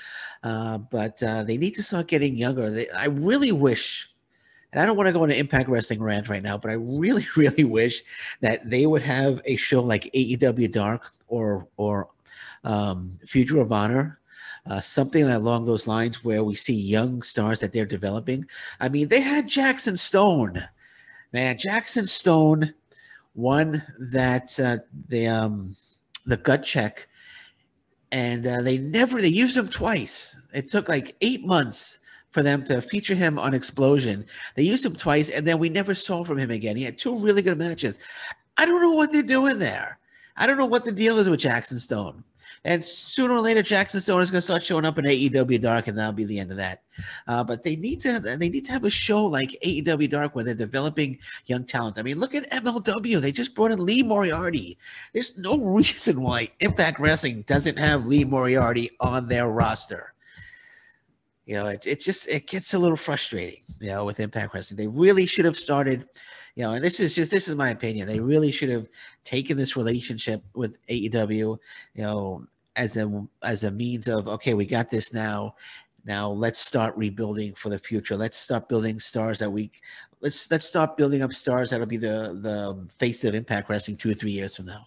Uh, 0.43 0.79
but 0.79 1.23
uh, 1.23 1.43
they 1.43 1.57
need 1.57 1.75
to 1.75 1.83
start 1.83 2.07
getting 2.07 2.37
younger. 2.37 2.71
They, 2.71 2.89
I 2.91 3.07
really 3.07 3.53
wish. 3.53 4.09
And 4.73 4.81
I 4.81 4.87
don't 4.87 4.97
want 4.97 5.09
to 5.09 5.13
go 5.13 5.25
into 5.25 5.37
Impact 5.37 5.69
Wrestling 5.69 6.01
rant 6.01 6.29
right 6.29 6.43
now, 6.43 6.57
but 6.57 6.71
I 6.71 6.75
really, 6.75 7.27
really 7.37 7.65
wish 7.65 8.03
that 8.41 8.69
they 8.69 8.87
would 8.87 9.03
have 9.03 9.41
a 9.45 9.57
show 9.57 9.83
like 9.83 10.05
AEW 10.15 10.71
Dark 10.71 11.13
or 11.27 11.67
or 11.77 12.09
um, 12.63 13.19
Future 13.27 13.61
of 13.61 13.73
Honor 13.73 14.20
uh, 14.67 14.81
something 14.81 15.25
along 15.25 15.65
those 15.65 15.87
lines 15.87 16.25
where 16.25 16.45
we 16.45 16.55
see 16.55 16.75
young 16.75 17.23
stars 17.23 17.61
that 17.61 17.73
they're 17.73 17.87
developing. 17.87 18.47
I 18.79 18.89
mean, 18.89 19.09
they 19.09 19.21
had 19.21 19.49
Jackson 19.49 19.97
Stone, 19.97 20.63
man. 21.33 21.59
Jackson 21.59 22.07
Stone 22.07 22.75
one 23.35 23.83
that 23.99 24.59
uh, 24.61 24.79
the 25.09 25.27
um, 25.27 25.77
the 26.27 26.37
gut 26.37 26.63
check, 26.63 27.07
and 28.13 28.47
uh, 28.47 28.63
they 28.63 28.79
never 28.79 29.21
they 29.21 29.29
used 29.29 29.57
him 29.57 29.69
twice. 29.69 30.39
It 30.53 30.69
took 30.69 30.89
like 30.89 31.17
eight 31.21 31.45
months 31.45 31.99
for 32.31 32.43
them 32.43 32.65
to 32.65 32.81
feature 32.81 33.15
him 33.15 33.39
on 33.39 33.55
Explosion. 33.55 34.25
They 34.55 34.63
used 34.63 34.85
him 34.85 34.95
twice, 34.95 35.31
and 35.31 35.47
then 35.47 35.59
we 35.59 35.69
never 35.69 35.95
saw 35.95 36.25
from 36.25 36.39
him 36.39 36.51
again. 36.51 36.77
He 36.77 36.85
had 36.85 36.99
two 36.99 37.17
really 37.17 37.43
good 37.43 37.59
matches. 37.59 37.99
I 38.57 38.67
don't 38.67 38.83
know 38.83 38.93
what 38.93 39.13
they're 39.13 39.23
doing 39.23 39.59
there. 39.59 39.99
I 40.37 40.47
don't 40.47 40.59
know 40.59 40.67
what 40.67 40.85
the 40.85 40.93
deal 40.93 41.19
is 41.19 41.29
with 41.29 41.41
Jackson 41.41 41.79
Stone. 41.79 42.25
And 42.65 42.85
sooner 42.85 43.33
or 43.33 43.41
later, 43.41 43.63
Jackson 43.63 44.01
Stone 44.01 44.21
is 44.21 44.31
going 44.31 44.39
to 44.39 44.43
start 44.43 44.63
showing 44.63 44.85
up 44.85 44.99
in 44.99 45.07
AEW 45.07 45.61
Dark, 45.63 45.87
and 45.87 45.97
that'll 45.97 46.13
be 46.13 46.25
the 46.25 46.39
end 46.39 46.51
of 46.51 46.59
that. 46.59 46.83
Uh, 47.27 47.43
but 47.43 47.63
they 47.63 47.75
need 47.75 48.01
to 48.01 48.21
they 48.21 48.51
need 48.51 48.67
to 48.67 48.73
have 48.73 48.85
a 48.85 48.91
show 48.91 49.25
like 49.25 49.57
AEW 49.65 50.11
Dark 50.11 50.35
where 50.35 50.45
they're 50.45 50.55
developing 50.55 51.19
young 51.47 51.65
talent. 51.65 51.99
I 51.99 52.03
mean, 52.03 52.19
look 52.19 52.35
at 52.35 52.51
MLW; 52.51 53.21
they 53.21 53.33
just 53.33 53.55
brought 53.55 53.71
in 53.71 53.85
Lee 53.85 54.03
Moriarty. 54.03 54.77
There's 55.15 55.39
no 55.39 55.59
reason 55.65 56.21
why 56.21 56.49
Impact 56.61 57.01
Wrestling 57.01 57.43
doesn't 57.47 57.79
have 57.79 58.05
Lee 58.05 58.25
Moriarty 58.25 58.91
on 59.01 59.29
their 59.29 59.49
roster. 59.49 60.13
You 61.51 61.57
know, 61.57 61.67
it, 61.67 61.85
it 61.85 62.01
just 62.01 62.29
it 62.29 62.47
gets 62.47 62.75
a 62.75 62.79
little 62.79 62.97
frustrating. 62.97 63.63
You 63.81 63.89
know, 63.89 64.05
with 64.05 64.21
Impact 64.21 64.55
Wrestling, 64.55 64.79
they 64.79 64.87
really 64.87 65.27
should 65.27 65.45
have 65.45 65.57
started 65.57 66.07
you 66.55 66.65
know, 66.65 66.73
and 66.73 66.85
this 66.85 67.01
is 67.01 67.15
just 67.15 67.31
this 67.31 67.49
is 67.49 67.55
my 67.55 67.71
opinion. 67.71 68.07
They 68.07 68.21
really 68.21 68.53
should 68.53 68.69
have 68.69 68.89
taken 69.25 69.57
this 69.57 69.77
relationship 69.77 70.45
with 70.55 70.79
AEW, 70.87 71.29
you 71.39 71.59
know, 72.03 72.47
as 72.77 72.97
a 72.97 73.27
as 73.43 73.65
a 73.65 73.71
means 73.71 74.09
of 74.09 74.29
okay, 74.29 74.55
we 74.55 74.67
got 74.67 74.91
this 74.91 75.13
now. 75.13 75.55
Now 76.05 76.31
let's 76.31 76.61
start 76.61 76.97
rebuilding 76.97 77.55
for 77.55 77.69
the 77.69 77.79
future. 77.79 78.17
Let's 78.17 78.37
start 78.37 78.69
building 78.69 79.01
stars 79.01 79.39
that 79.39 79.51
we 79.51 79.71
let's 80.21 80.51
let's 80.51 80.67
start 80.67 80.97
building 80.97 81.23
up 81.23 81.33
stars 81.33 81.71
that'll 81.71 81.87
be 81.87 81.97
the 81.97 82.39
the 82.43 82.89
face 82.99 83.25
of 83.25 83.35
Impact 83.35 83.69
Wrestling 83.69 83.97
two 83.97 84.11
or 84.11 84.15
three 84.15 84.33
years 84.33 84.57
from 84.57 84.67
now. 84.67 84.87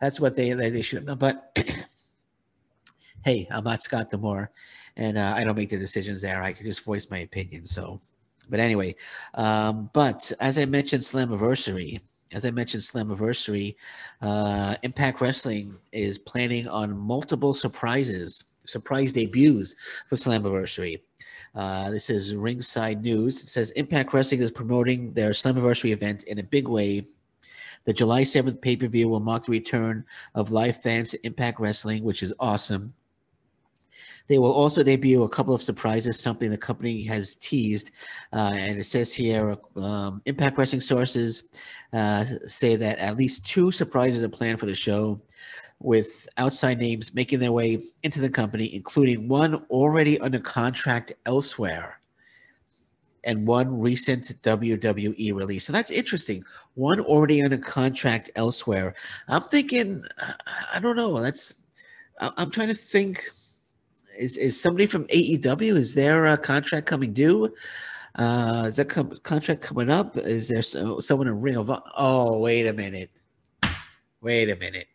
That's 0.00 0.20
what 0.20 0.34
they 0.34 0.52
they, 0.52 0.70
they 0.70 0.82
should 0.82 0.98
have 0.98 1.06
done. 1.06 1.18
But 1.18 1.56
hey, 3.24 3.46
I'm 3.50 3.64
not 3.64 3.82
Scott 3.82 4.10
D'Amore, 4.10 4.50
and 4.96 5.18
uh, 5.18 5.34
I 5.36 5.44
don't 5.44 5.56
make 5.56 5.70
the 5.70 5.78
decisions 5.78 6.20
there. 6.20 6.42
I 6.42 6.52
can 6.52 6.66
just 6.66 6.84
voice 6.84 7.10
my 7.10 7.18
opinion. 7.18 7.66
So, 7.66 8.00
but 8.48 8.60
anyway, 8.60 8.94
um, 9.34 9.90
but 9.92 10.30
as 10.40 10.58
I 10.58 10.64
mentioned, 10.64 11.02
Slammiversary. 11.02 12.00
As 12.32 12.46
I 12.46 12.50
mentioned, 12.50 12.82
Slammiversary, 12.82 13.76
uh, 14.22 14.74
Impact 14.82 15.20
Wrestling 15.20 15.76
is 15.92 16.16
planning 16.16 16.66
on 16.66 16.96
multiple 16.96 17.52
surprises, 17.52 18.44
surprise 18.64 19.12
debuts 19.12 19.74
for 20.08 20.16
Slammiversary. 20.16 21.02
Uh, 21.54 21.90
this 21.90 22.08
is 22.08 22.34
Ringside 22.34 23.02
News. 23.02 23.42
It 23.42 23.48
says 23.48 23.70
Impact 23.72 24.14
Wrestling 24.14 24.40
is 24.40 24.50
promoting 24.50 25.12
their 25.12 25.30
Slammiversary 25.30 25.90
event 25.90 26.22
in 26.24 26.38
a 26.38 26.42
big 26.42 26.68
way. 26.68 27.06
The 27.84 27.92
July 27.92 28.22
7th 28.22 28.60
pay 28.62 28.76
per 28.76 28.86
view 28.86 29.08
will 29.08 29.20
mark 29.20 29.44
the 29.44 29.52
return 29.52 30.04
of 30.34 30.52
live 30.52 30.80
fans 30.80 31.10
to 31.10 31.26
Impact 31.26 31.60
Wrestling, 31.60 32.04
which 32.04 32.22
is 32.22 32.32
awesome. 32.40 32.94
They 34.28 34.38
will 34.38 34.52
also 34.52 34.82
debut 34.82 35.22
a 35.22 35.28
couple 35.28 35.54
of 35.54 35.62
surprises, 35.62 36.18
something 36.18 36.50
the 36.50 36.58
company 36.58 37.02
has 37.04 37.36
teased. 37.36 37.90
Uh, 38.32 38.52
and 38.54 38.78
it 38.78 38.84
says 38.84 39.12
here 39.12 39.56
um, 39.76 40.22
Impact 40.26 40.56
Wrestling 40.58 40.80
sources 40.80 41.44
uh, 41.92 42.24
say 42.46 42.76
that 42.76 42.98
at 42.98 43.16
least 43.16 43.46
two 43.46 43.70
surprises 43.70 44.22
are 44.22 44.28
planned 44.28 44.60
for 44.60 44.66
the 44.66 44.74
show 44.74 45.20
with 45.80 46.28
outside 46.36 46.78
names 46.78 47.12
making 47.12 47.40
their 47.40 47.52
way 47.52 47.78
into 48.02 48.20
the 48.20 48.30
company, 48.30 48.74
including 48.74 49.28
one 49.28 49.56
already 49.70 50.18
under 50.20 50.38
contract 50.38 51.12
elsewhere 51.26 51.98
and 53.24 53.46
one 53.46 53.78
recent 53.78 54.42
WWE 54.42 55.34
release. 55.34 55.66
So 55.66 55.72
that's 55.72 55.90
interesting. 55.90 56.44
One 56.74 57.00
already 57.00 57.42
under 57.42 57.58
contract 57.58 58.30
elsewhere. 58.36 58.94
I'm 59.28 59.42
thinking, 59.42 60.02
I 60.72 60.80
don't 60.80 60.96
know. 60.96 61.20
That's, 61.20 61.62
I'm 62.18 62.50
trying 62.50 62.68
to 62.68 62.74
think. 62.74 63.24
Is 64.16 64.36
is 64.36 64.60
somebody 64.60 64.86
from 64.86 65.06
AEW? 65.06 65.76
Is 65.76 65.94
there 65.94 66.26
a 66.26 66.36
contract 66.36 66.86
coming 66.86 67.12
due? 67.12 67.54
Uh, 68.16 68.64
is 68.66 68.76
that 68.76 68.88
com- 68.88 69.16
contract 69.22 69.62
coming 69.62 69.90
up? 69.90 70.16
Is 70.16 70.48
there 70.48 70.62
so, 70.62 70.98
someone 71.00 71.28
in 71.28 71.40
Ring 71.40 71.56
of? 71.56 71.70
Oh, 71.96 72.38
wait 72.38 72.66
a 72.66 72.72
minute. 72.72 73.10
Wait 74.20 74.50
a 74.50 74.56
minute. 74.56 74.88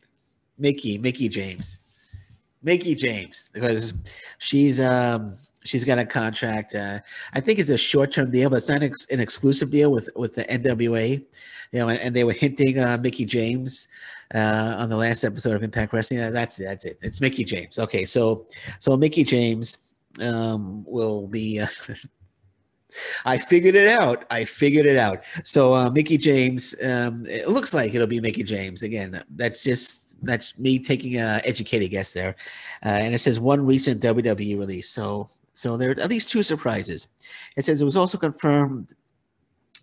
Mickie, 0.60 0.98
Mickie 0.98 1.30
James, 1.30 1.80
Mickie 2.64 2.96
James, 2.96 3.50
because 3.54 3.94
she's 4.40 4.80
um 4.80 5.38
she's 5.64 5.84
got 5.84 6.00
a 6.00 6.06
contract. 6.06 6.76
Uh, 6.76 7.00
I 7.34 7.40
think 7.40 7.60
it's 7.60 7.70
a 7.70 7.78
short 7.78 8.14
term 8.14 8.32
deal, 8.32 8.50
but 8.50 8.58
it's 8.58 8.70
not 8.70 8.84
ex- 8.84 9.08
an 9.12 9.20
exclusive 9.20 9.70
deal 9.70 9.92
with 9.92 10.10
with 10.16 10.36
the 10.36 10.44
NWA. 10.46 11.24
You 11.72 11.80
know, 11.80 11.90
and, 11.90 12.00
and 12.00 12.16
they 12.16 12.24
were 12.24 12.34
hinting 12.34 12.80
uh, 12.80 12.98
Mickie 13.02 13.26
James 13.26 13.88
uh, 14.34 14.76
on 14.78 14.90
the 14.90 14.98
last 14.98 15.24
episode 15.24 15.56
of 15.56 15.64
Impact 15.64 15.94
Wrestling. 15.94 16.20
That's 16.32 16.60
it. 16.60 16.66
that's 16.66 16.86
it. 16.86 16.98
It's 17.02 17.22
Mickie 17.22 17.44
James. 17.44 17.80
Okay, 17.80 18.06
so 18.06 18.48
so 18.80 18.98
Mickie 18.98 19.24
James 19.24 19.78
um, 20.22 20.84
will 20.88 21.28
be. 21.28 21.60
Uh, 21.60 21.68
I 23.26 23.38
figured 23.38 23.76
it 23.76 23.88
out. 23.88 24.26
I 24.32 24.46
figured 24.46 24.86
it 24.86 24.98
out. 24.98 25.24
So 25.44 25.74
uh, 25.74 25.90
Mickie 25.90 26.18
James, 26.18 26.74
um, 26.84 27.24
it 27.28 27.50
looks 27.50 27.74
like 27.74 27.94
it'll 27.94 28.08
be 28.08 28.22
Mickie 28.22 28.44
James 28.44 28.82
again. 28.82 29.24
That's 29.36 29.62
just 29.62 30.22
that's 30.24 30.58
me 30.58 30.80
taking 30.80 31.18
a 31.18 31.42
educated 31.44 31.92
guess 31.92 32.14
there. 32.14 32.36
Uh, 32.86 32.90
and 32.90 33.14
it 33.14 33.20
says 33.20 33.40
one 33.40 33.66
recent 33.66 34.02
WWE 34.02 34.58
release. 34.58 34.90
So 34.90 35.30
so 35.54 35.76
there 35.76 35.92
are 35.92 36.00
at 36.00 36.10
least 36.10 36.30
two 36.30 36.44
surprises. 36.44 37.08
It 37.56 37.66
says 37.66 37.82
it 37.82 37.86
was 37.86 37.98
also 37.98 38.18
confirmed 38.18 38.94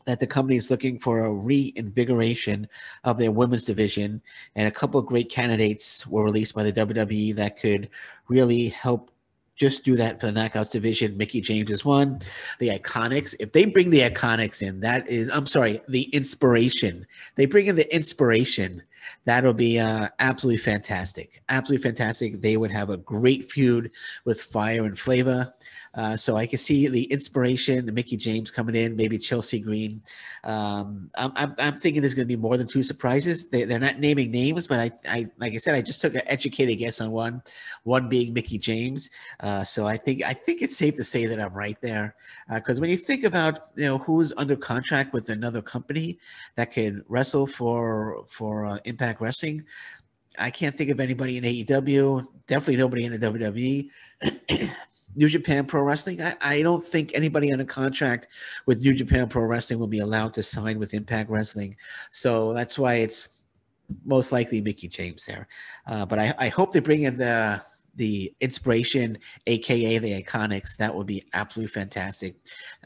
that 0.05 0.21
the 0.21 0.27
company 0.27 0.57
is 0.57 0.71
looking 0.71 0.99
for 0.99 1.25
a 1.25 1.35
reinvigoration 1.35 2.69
of 3.05 3.19
their 3.19 3.33
women's 3.33 3.65
division, 3.65 4.21
and 4.55 4.69
a 4.69 4.71
couple 4.71 5.01
of 5.01 5.07
great 5.07 5.31
candidates 5.31 6.07
were 6.07 6.25
released 6.25 6.55
by 6.55 6.63
the 6.63 6.73
WWE 6.73 7.35
that 7.37 7.59
could 7.59 7.89
really 8.29 8.69
help 8.69 9.11
just 9.57 9.85
do 9.85 9.95
that 9.97 10.21
for 10.21 10.27
the 10.27 10.33
knockouts 10.33 10.73
division. 10.73 11.17
Mickie 11.17 11.41
James 11.41 11.71
is 11.71 11.85
one. 11.85 12.19
The 12.59 12.71
Iconics, 12.71 13.35
if 13.39 13.53
they 13.53 13.65
bring 13.67 13.91
the 13.91 14.01
Iconics 14.01 14.63
in, 14.63 14.81
that 14.81 15.09
is, 15.09 15.31
I'm 15.31 15.47
sorry, 15.47 15.81
the 15.89 16.03
inspiration. 16.05 17.07
They 17.37 17.47
bring 17.47 17.67
in 17.67 17.77
the 17.77 17.95
inspiration. 17.95 18.83
That'll 19.27 19.55
be 19.55 19.79
uh, 19.79 20.09
absolutely 20.19 20.59
fantastic. 20.59 21.43
Absolutely 21.49 21.85
fantastic. 21.85 22.41
They 22.41 22.57
would 22.57 22.73
have 22.73 22.91
a 22.91 22.97
great 22.97 23.51
feud 23.51 23.91
with 24.25 24.43
Fire 24.43 24.85
and 24.85 24.99
Flavor. 24.99 25.55
Uh, 25.95 26.17
so 26.17 26.37
I 26.37 26.47
can 26.47 26.59
see 26.59 26.89
the 26.89 27.05
inspiration, 27.05 27.93
Mickie 27.95 28.17
James 28.17 28.51
coming 28.51 28.75
in, 28.75 28.97
maybe 28.97 29.17
Chelsea 29.17 29.61
Green. 29.61 30.03
Um, 30.43 31.11
I'm, 31.15 31.33
I'm, 31.37 31.55
I'm, 31.59 31.79
thinking 31.79 32.03
there's 32.03 32.15
going 32.15 32.27
to 32.27 32.37
be 32.37 32.41
more 32.41 32.57
than 32.57 32.67
two 32.67 32.83
surprises. 32.83 33.49
They, 33.49 33.63
are 33.63 33.79
not 33.79 34.01
naming 34.01 34.33
names, 34.33 34.67
but 34.67 34.81
I, 34.81 34.91
I, 35.09 35.27
like 35.39 35.55
I 35.55 35.59
said, 35.59 35.75
I 35.77 35.83
just 35.83 36.01
took 36.01 36.15
an 36.17 36.23
educated 36.27 36.79
guess 36.79 37.01
on 37.01 37.13
one, 37.13 37.43
one 37.85 38.09
being 38.09 38.35
Mickie 38.35 38.59
James. 38.59 39.11
Uh, 39.41 39.63
so 39.63 39.87
I 39.87 39.97
think 39.97 40.25
I 40.25 40.33
think 40.33 40.63
it's 40.63 40.77
safe 40.77 40.97
to 40.97 41.05
say 41.05 41.27
that 41.27 41.41
I'm 41.41 41.55
right 41.55 41.81
there, 41.81 42.17
because 42.53 42.79
uh, 42.79 42.81
when 42.81 42.91
you 42.91 42.97
think 42.97 43.25
about 43.25 43.71
you 43.77 43.85
know 43.85 43.99
who's 43.99 44.33
under 44.37 44.57
contract 44.57 45.13
with 45.13 45.29
another 45.29 45.63
company 45.63 46.19
that 46.57 46.73
can 46.73 47.05
wrestle 47.09 47.47
for 47.47 48.25
for 48.29 48.67
uh, 48.67 48.79
Impact 48.85 49.21
Wrestling. 49.21 49.65
I 50.37 50.51
can't 50.51 50.77
think 50.77 50.91
of 50.91 50.99
anybody 50.99 51.37
in 51.37 51.45
AEW. 51.45 52.27
Definitely 52.49 52.77
nobody 52.77 53.05
in 53.05 53.13
the 53.13 53.19
WWE. 53.19 54.71
New 55.17 55.29
Japan 55.29 55.67
Pro 55.67 55.83
Wrestling. 55.83 56.21
I, 56.23 56.35
I 56.41 56.63
don't 56.63 56.83
think 56.83 57.13
anybody 57.15 57.53
on 57.53 57.61
a 57.61 57.65
contract 57.65 58.29
with 58.67 58.81
New 58.81 58.95
Japan 58.95 59.29
Pro 59.29 59.45
Wrestling 59.45 59.79
will 59.79 59.87
be 59.87 60.01
allowed 60.01 60.35
to 60.35 60.43
sign 60.43 60.79
with 60.79 60.95
Impact 60.95 61.31
Wrestling. 61.31 61.77
So 62.11 62.53
that's 62.53 62.79
why 62.79 62.95
it's 62.95 63.43
most 64.05 64.33
likely 64.33 64.61
Mickie 64.61 64.89
James 64.89 65.25
there. 65.25 65.47
Uh, 65.87 66.07
but 66.07 66.19
I, 66.19 66.35
I 66.39 66.49
hope 66.49 66.73
they 66.73 66.81
bring 66.81 67.03
in 67.03 67.17
the 67.17 67.63
the 67.97 68.35
inspiration, 68.41 69.17
aka 69.47 69.99
the 69.99 70.21
Iconics. 70.21 70.77
That 70.77 70.95
would 70.95 71.07
be 71.07 71.25
absolutely 71.33 71.73
fantastic. 71.73 72.35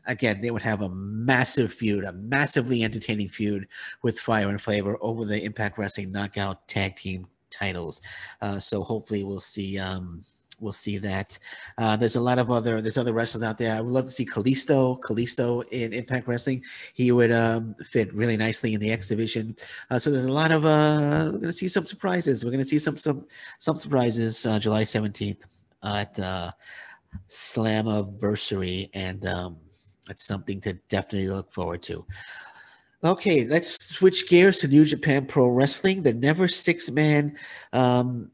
Again, 0.06 0.40
they 0.40 0.50
would 0.50 0.62
have 0.62 0.82
a 0.82 0.90
massive 0.90 1.72
feud, 1.72 2.04
a 2.04 2.12
massively 2.12 2.82
entertaining 2.82 3.28
feud 3.28 3.68
with 4.02 4.18
Fire 4.18 4.48
and 4.48 4.60
Flavor 4.60 4.98
over 5.00 5.24
the 5.24 5.42
Impact 5.42 5.78
Wrestling 5.78 6.12
Knockout 6.12 6.66
Tag 6.68 6.96
Team 6.96 7.26
titles. 7.50 8.00
Uh, 8.40 8.58
so 8.58 8.82
hopefully 8.82 9.24
we'll 9.24 9.40
see. 9.40 9.78
Um, 9.78 10.22
we'll 10.60 10.72
see 10.72 10.98
that. 10.98 11.38
Uh, 11.76 11.96
there's 11.96 12.16
a 12.16 12.20
lot 12.20 12.38
of 12.38 12.50
other 12.50 12.80
there's 12.80 12.98
other 12.98 13.12
wrestlers 13.12 13.44
out 13.44 13.58
there. 13.58 13.76
I 13.76 13.80
would 13.80 13.92
love 13.92 14.04
to 14.04 14.10
see 14.10 14.24
Kalisto, 14.24 14.98
Kalisto 15.00 15.66
in 15.70 15.92
Impact 15.92 16.26
Wrestling. 16.26 16.62
He 16.94 17.12
would 17.12 17.32
um, 17.32 17.74
fit 17.86 18.12
really 18.14 18.36
nicely 18.36 18.74
in 18.74 18.80
the 18.80 18.90
X 18.90 19.08
division. 19.08 19.56
Uh, 19.90 19.98
so 19.98 20.10
there's 20.10 20.24
a 20.24 20.32
lot 20.32 20.52
of 20.52 20.64
uh, 20.64 21.30
we're 21.32 21.40
gonna 21.40 21.52
see 21.52 21.68
some 21.68 21.86
surprises. 21.86 22.44
We're 22.44 22.50
gonna 22.50 22.64
see 22.64 22.78
some 22.78 22.96
some 22.96 23.26
some 23.58 23.76
surprises 23.76 24.44
uh, 24.46 24.58
July 24.58 24.82
17th 24.82 25.44
at 25.82 26.18
uh, 26.18 26.50
Slammiversary, 27.28 28.90
and 28.94 29.26
um, 29.26 29.56
that's 30.06 30.24
something 30.24 30.60
to 30.62 30.74
definitely 30.88 31.28
look 31.28 31.50
forward 31.52 31.82
to. 31.84 32.04
Okay, 33.04 33.46
let's 33.46 33.94
switch 33.94 34.28
gears 34.28 34.58
to 34.58 34.68
New 34.68 34.84
Japan 34.84 35.24
Pro 35.24 35.48
Wrestling. 35.48 36.02
The 36.02 36.12
Never 36.12 36.48
Six 36.48 36.90
Man 36.90 37.36
um, 37.72 38.32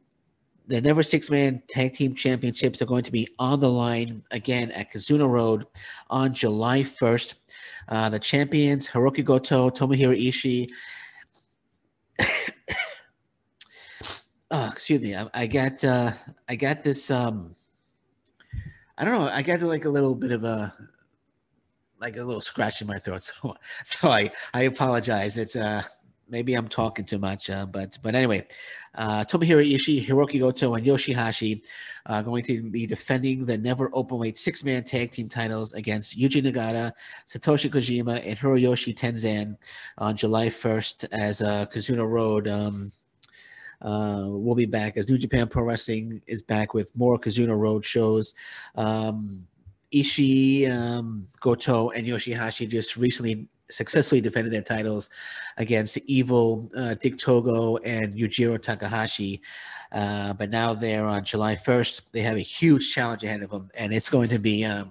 the 0.66 0.80
Never 0.80 1.02
Six 1.02 1.30
Man 1.30 1.62
Tag 1.68 1.94
Team 1.94 2.14
Championships 2.14 2.80
are 2.80 2.86
going 2.86 3.02
to 3.02 3.12
be 3.12 3.28
on 3.38 3.60
the 3.60 3.68
line 3.68 4.22
again 4.30 4.70
at 4.72 4.92
Kizuna 4.92 5.28
Road 5.28 5.66
on 6.08 6.32
July 6.32 6.80
1st. 6.80 7.34
Uh, 7.88 8.08
the 8.08 8.18
champions, 8.18 8.88
Hiroki 8.88 9.24
Goto, 9.24 9.68
Tomohiro 9.68 10.18
Ishii. 10.18 10.70
oh, 14.50 14.68
excuse 14.72 15.00
me. 15.00 15.14
I, 15.14 15.28
I 15.34 15.46
got 15.46 15.84
uh, 15.84 16.12
I 16.48 16.56
got 16.56 16.82
this. 16.82 17.10
Um, 17.10 17.54
I 18.96 19.04
don't 19.04 19.18
know. 19.18 19.28
I 19.28 19.42
got 19.42 19.60
like 19.62 19.84
a 19.84 19.90
little 19.90 20.14
bit 20.14 20.32
of 20.32 20.44
a 20.44 20.72
like 22.00 22.16
a 22.16 22.22
little 22.24 22.40
scratch 22.40 22.80
in 22.80 22.86
my 22.86 22.98
throat. 22.98 23.30
So 23.42 23.54
so 23.84 24.08
I 24.08 24.30
I 24.54 24.62
apologize. 24.62 25.36
It's 25.36 25.56
uh 25.56 25.82
maybe 26.28 26.54
I'm 26.54 26.68
talking 26.68 27.04
too 27.04 27.18
much, 27.18 27.50
uh, 27.50 27.66
but 27.66 27.98
but 28.02 28.14
anyway, 28.14 28.46
uh, 28.94 29.24
Tomohiro 29.24 29.64
Ishii, 29.64 30.06
Hiroki 30.06 30.38
Goto, 30.38 30.74
and 30.74 30.86
Yoshihashi 30.86 31.64
are 32.06 32.22
going 32.22 32.42
to 32.44 32.62
be 32.62 32.86
defending 32.86 33.44
the 33.44 33.58
never 33.58 33.90
openweight 33.90 34.38
six-man 34.38 34.84
tag 34.84 35.10
team 35.10 35.28
titles 35.28 35.72
against 35.72 36.18
Yuji 36.18 36.42
Nagata, 36.42 36.92
Satoshi 37.26 37.70
Kojima, 37.70 38.26
and 38.26 38.38
Hiroyoshi 38.38 38.96
Tenzan 38.96 39.56
on 39.98 40.16
July 40.16 40.48
1st 40.48 41.08
as 41.12 41.42
uh, 41.42 41.66
Kizuna 41.66 42.08
Road. 42.08 42.48
Um, 42.48 42.92
uh, 43.82 44.24
we'll 44.26 44.54
be 44.54 44.66
back 44.66 44.96
as 44.96 45.10
New 45.10 45.18
Japan 45.18 45.46
Pro 45.46 45.62
Wrestling 45.64 46.22
is 46.26 46.42
back 46.42 46.72
with 46.72 46.94
more 46.96 47.18
Kizuna 47.18 47.56
Road 47.58 47.84
shows. 47.84 48.34
Um, 48.76 49.46
Ishii, 49.92 50.70
um, 50.70 51.28
Goto, 51.40 51.90
and 51.90 52.06
Yoshihashi 52.06 52.68
just 52.68 52.96
recently 52.96 53.46
successfully 53.70 54.20
defended 54.20 54.52
their 54.52 54.62
titles 54.62 55.10
against 55.56 55.98
Evil, 56.06 56.70
uh, 56.76 56.94
Dick 56.94 57.18
Togo, 57.18 57.76
and 57.78 58.14
Yujiro 58.14 58.60
Takahashi. 58.60 59.40
Uh, 59.92 60.32
but 60.34 60.50
now 60.50 60.74
they're 60.74 61.06
on 61.06 61.24
July 61.24 61.54
1st. 61.54 62.02
They 62.12 62.20
have 62.22 62.36
a 62.36 62.40
huge 62.40 62.92
challenge 62.92 63.22
ahead 63.22 63.42
of 63.42 63.50
them, 63.50 63.70
and 63.74 63.94
it's 63.94 64.10
going 64.10 64.28
to 64.30 64.38
be 64.38 64.64
um, 64.64 64.90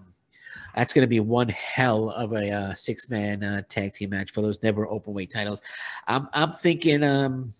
that's 0.75 0.93
going 0.93 1.03
to 1.03 1.09
be 1.09 1.19
one 1.19 1.49
hell 1.49 2.09
of 2.11 2.33
a 2.33 2.49
uh, 2.49 2.73
six 2.73 3.09
man 3.09 3.43
uh, 3.43 3.61
tag 3.69 3.93
team 3.93 4.09
match 4.11 4.31
for 4.31 4.41
those 4.41 4.61
never 4.63 4.87
open 4.87 5.13
weight 5.13 5.31
titles. 5.31 5.61
I'm 6.07 6.27
I'm 6.33 6.51
thinking 6.51 7.03
um, 7.03 7.53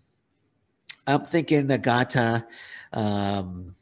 I'm 1.06 1.24
thinking 1.24 1.68
Nagata, 1.68 2.44
um, 2.92 3.74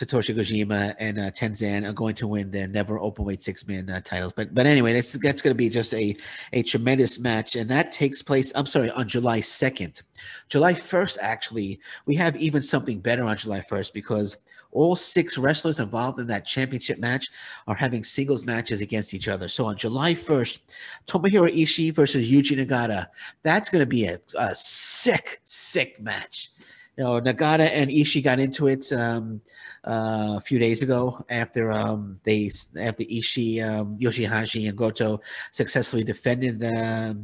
Satoshi 0.00 0.34
Kojima 0.34 0.94
and 0.98 1.18
uh, 1.18 1.30
Tenzan 1.30 1.86
are 1.86 1.92
going 1.92 2.14
to 2.14 2.26
win 2.26 2.50
the 2.50 2.66
never 2.66 2.98
openweight 2.98 3.42
six 3.42 3.68
man 3.68 3.90
uh, 3.90 4.00
titles. 4.00 4.32
But 4.32 4.54
but 4.54 4.64
anyway, 4.64 4.94
that's 4.94 5.12
that's 5.18 5.42
going 5.42 5.54
to 5.54 5.58
be 5.58 5.68
just 5.68 5.92
a 5.92 6.16
a 6.54 6.62
tremendous 6.62 7.18
match, 7.18 7.54
and 7.54 7.68
that 7.68 7.92
takes 7.92 8.22
place. 8.22 8.50
I'm 8.54 8.64
sorry, 8.64 8.90
on 8.90 9.06
July 9.06 9.40
second, 9.40 10.00
July 10.48 10.72
first. 10.72 11.18
Actually, 11.20 11.80
we 12.06 12.14
have 12.14 12.34
even 12.38 12.62
something 12.62 12.98
better 12.98 13.24
on 13.24 13.36
July 13.36 13.60
first 13.60 13.92
because 13.92 14.38
all 14.72 14.96
six 14.96 15.36
wrestlers 15.36 15.80
involved 15.80 16.18
in 16.18 16.26
that 16.28 16.46
championship 16.46 16.98
match 16.98 17.28
are 17.66 17.74
having 17.74 18.02
singles 18.02 18.46
matches 18.46 18.80
against 18.80 19.12
each 19.12 19.28
other. 19.28 19.48
So 19.48 19.66
on 19.66 19.76
July 19.76 20.14
1st, 20.14 20.60
Tomohiro 21.08 21.52
Ishii 21.52 21.92
versus 21.92 22.30
Yuji 22.30 22.64
Nagata. 22.64 23.06
That's 23.42 23.68
going 23.68 23.80
to 23.80 23.86
be 23.86 24.04
a, 24.04 24.20
a 24.38 24.54
sick, 24.54 25.40
sick 25.42 26.00
match. 26.00 26.50
You 26.96 27.02
know, 27.02 27.20
Nagata 27.20 27.68
and 27.72 27.90
Ishii 27.90 28.22
got 28.22 28.38
into 28.38 28.68
it. 28.68 28.92
Um, 28.92 29.40
uh, 29.84 30.34
a 30.36 30.40
few 30.40 30.58
days 30.58 30.82
ago 30.82 31.24
after 31.30 31.70
um, 31.72 32.20
they 32.24 32.50
after 32.78 33.04
Ishii, 33.04 33.62
um, 33.68 33.96
Yoshihashi, 33.98 34.68
and 34.68 34.76
Goto 34.76 35.20
successfully 35.50 36.04
defended 36.04 36.58
the 36.58 37.18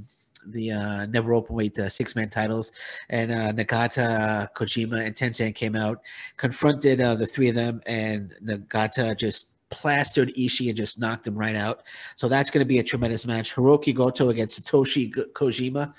the 0.48 0.72
uh, 0.72 1.06
never 1.06 1.32
openweight 1.32 1.78
uh, 1.78 1.88
six 1.88 2.14
man 2.16 2.30
titles, 2.30 2.72
and 3.10 3.32
uh, 3.32 3.52
Nagata, 3.52 4.48
Kojima, 4.54 5.04
and 5.04 5.14
Tenzan 5.14 5.54
came 5.54 5.76
out, 5.76 6.02
confronted 6.36 7.00
uh, 7.00 7.14
the 7.14 7.26
three 7.26 7.48
of 7.48 7.54
them, 7.54 7.82
and 7.86 8.34
Nagata 8.44 9.16
just 9.16 9.48
plastered 9.68 10.32
Ishii 10.34 10.68
and 10.68 10.76
just 10.76 10.98
knocked 10.98 11.26
him 11.26 11.34
right 11.34 11.56
out. 11.56 11.82
So 12.14 12.28
that's 12.28 12.50
going 12.50 12.64
to 12.64 12.68
be 12.68 12.78
a 12.78 12.84
tremendous 12.84 13.26
match. 13.26 13.54
Hiroki 13.54 13.94
Goto 13.94 14.28
against 14.28 14.62
Satoshi 14.62 15.12
Kojima. 15.32 15.94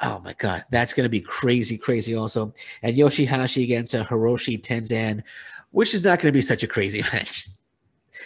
Oh 0.00 0.20
my 0.20 0.32
God, 0.34 0.64
that's 0.70 0.92
going 0.92 1.04
to 1.04 1.10
be 1.10 1.20
crazy, 1.20 1.76
crazy 1.76 2.14
also. 2.14 2.52
And 2.82 2.96
Yoshihashi 2.96 3.64
against 3.64 3.94
uh, 3.94 4.04
Hiroshi 4.04 4.62
Tenzan 4.62 5.22
which 5.70 5.94
is 5.94 6.04
not 6.04 6.18
going 6.18 6.32
to 6.32 6.36
be 6.36 6.42
such 6.42 6.62
a 6.62 6.66
crazy 6.66 7.02
match. 7.12 7.48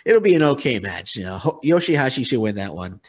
It'll 0.05 0.21
be 0.21 0.35
an 0.35 0.43
okay 0.43 0.79
match. 0.79 1.17
You 1.17 1.25
know, 1.25 1.61
Yoshihashi 1.65 2.27
should 2.27 2.41
win 2.41 2.57
that 2.57 2.75
one, 2.75 3.01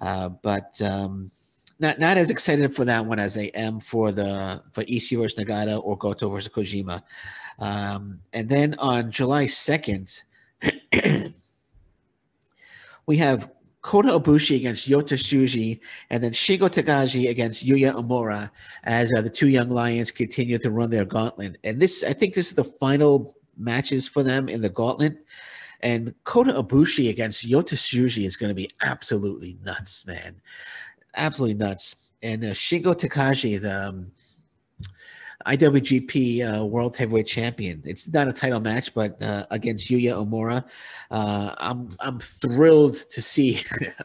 uh, 0.00 0.28
but 0.28 0.80
um, 0.82 1.30
not 1.78 1.98
not 1.98 2.16
as 2.16 2.30
excited 2.30 2.74
for 2.74 2.84
that 2.84 3.06
one 3.06 3.18
as 3.18 3.38
I 3.38 3.50
am 3.54 3.80
for 3.80 4.12
the 4.12 4.62
for 4.72 4.82
Ishii 4.84 5.18
versus 5.18 5.38
Nagata 5.38 5.82
or 5.82 5.96
Goto 5.96 6.28
versus 6.28 6.52
Kojima. 6.52 7.02
Um, 7.58 8.20
and 8.32 8.48
then 8.48 8.74
on 8.78 9.10
July 9.10 9.46
second, 9.46 10.22
we 13.06 13.16
have 13.16 13.50
Kota 13.82 14.10
Ibushi 14.10 14.56
against 14.56 14.88
Yota 14.88 15.14
Tsuji, 15.14 15.80
and 16.10 16.22
then 16.22 16.32
Shingo 16.32 16.68
Takagi 16.70 17.28
against 17.28 17.66
Yuya 17.66 17.94
Uemura 17.94 18.50
as 18.84 19.12
uh, 19.12 19.20
the 19.20 19.30
two 19.30 19.48
young 19.48 19.68
lions 19.68 20.12
continue 20.12 20.56
to 20.58 20.70
run 20.70 20.90
their 20.90 21.04
gauntlet. 21.04 21.58
And 21.64 21.80
this, 21.80 22.04
I 22.04 22.12
think, 22.12 22.34
this 22.34 22.48
is 22.48 22.54
the 22.54 22.64
final 22.64 23.34
matches 23.56 24.06
for 24.06 24.22
them 24.22 24.48
in 24.48 24.60
the 24.60 24.68
gauntlet. 24.68 25.16
And 25.80 26.14
Kota 26.24 26.52
Ibushi 26.52 27.10
against 27.10 27.48
Yota 27.48 27.74
Tsuji 27.74 28.24
is 28.24 28.36
going 28.36 28.50
to 28.50 28.54
be 28.54 28.70
absolutely 28.82 29.58
nuts, 29.64 30.06
man. 30.06 30.40
Absolutely 31.16 31.54
nuts. 31.54 32.10
And 32.22 32.44
uh, 32.44 32.48
Shingo 32.48 32.94
Takagi, 32.94 33.60
the 33.60 33.88
um, 33.88 34.12
IWGP 35.46 36.60
uh, 36.60 36.64
World 36.64 36.96
Heavyweight 36.96 37.26
Champion. 37.26 37.82
It's 37.84 38.08
not 38.08 38.28
a 38.28 38.32
title 38.32 38.60
match, 38.60 38.94
but 38.94 39.20
uh, 39.22 39.46
against 39.50 39.90
Yuya 39.90 40.24
Uemura, 40.24 40.64
uh, 41.10 41.54
I'm 41.58 41.90
I'm 42.00 42.18
thrilled 42.20 42.94
to 43.10 43.22
see. 43.22 43.60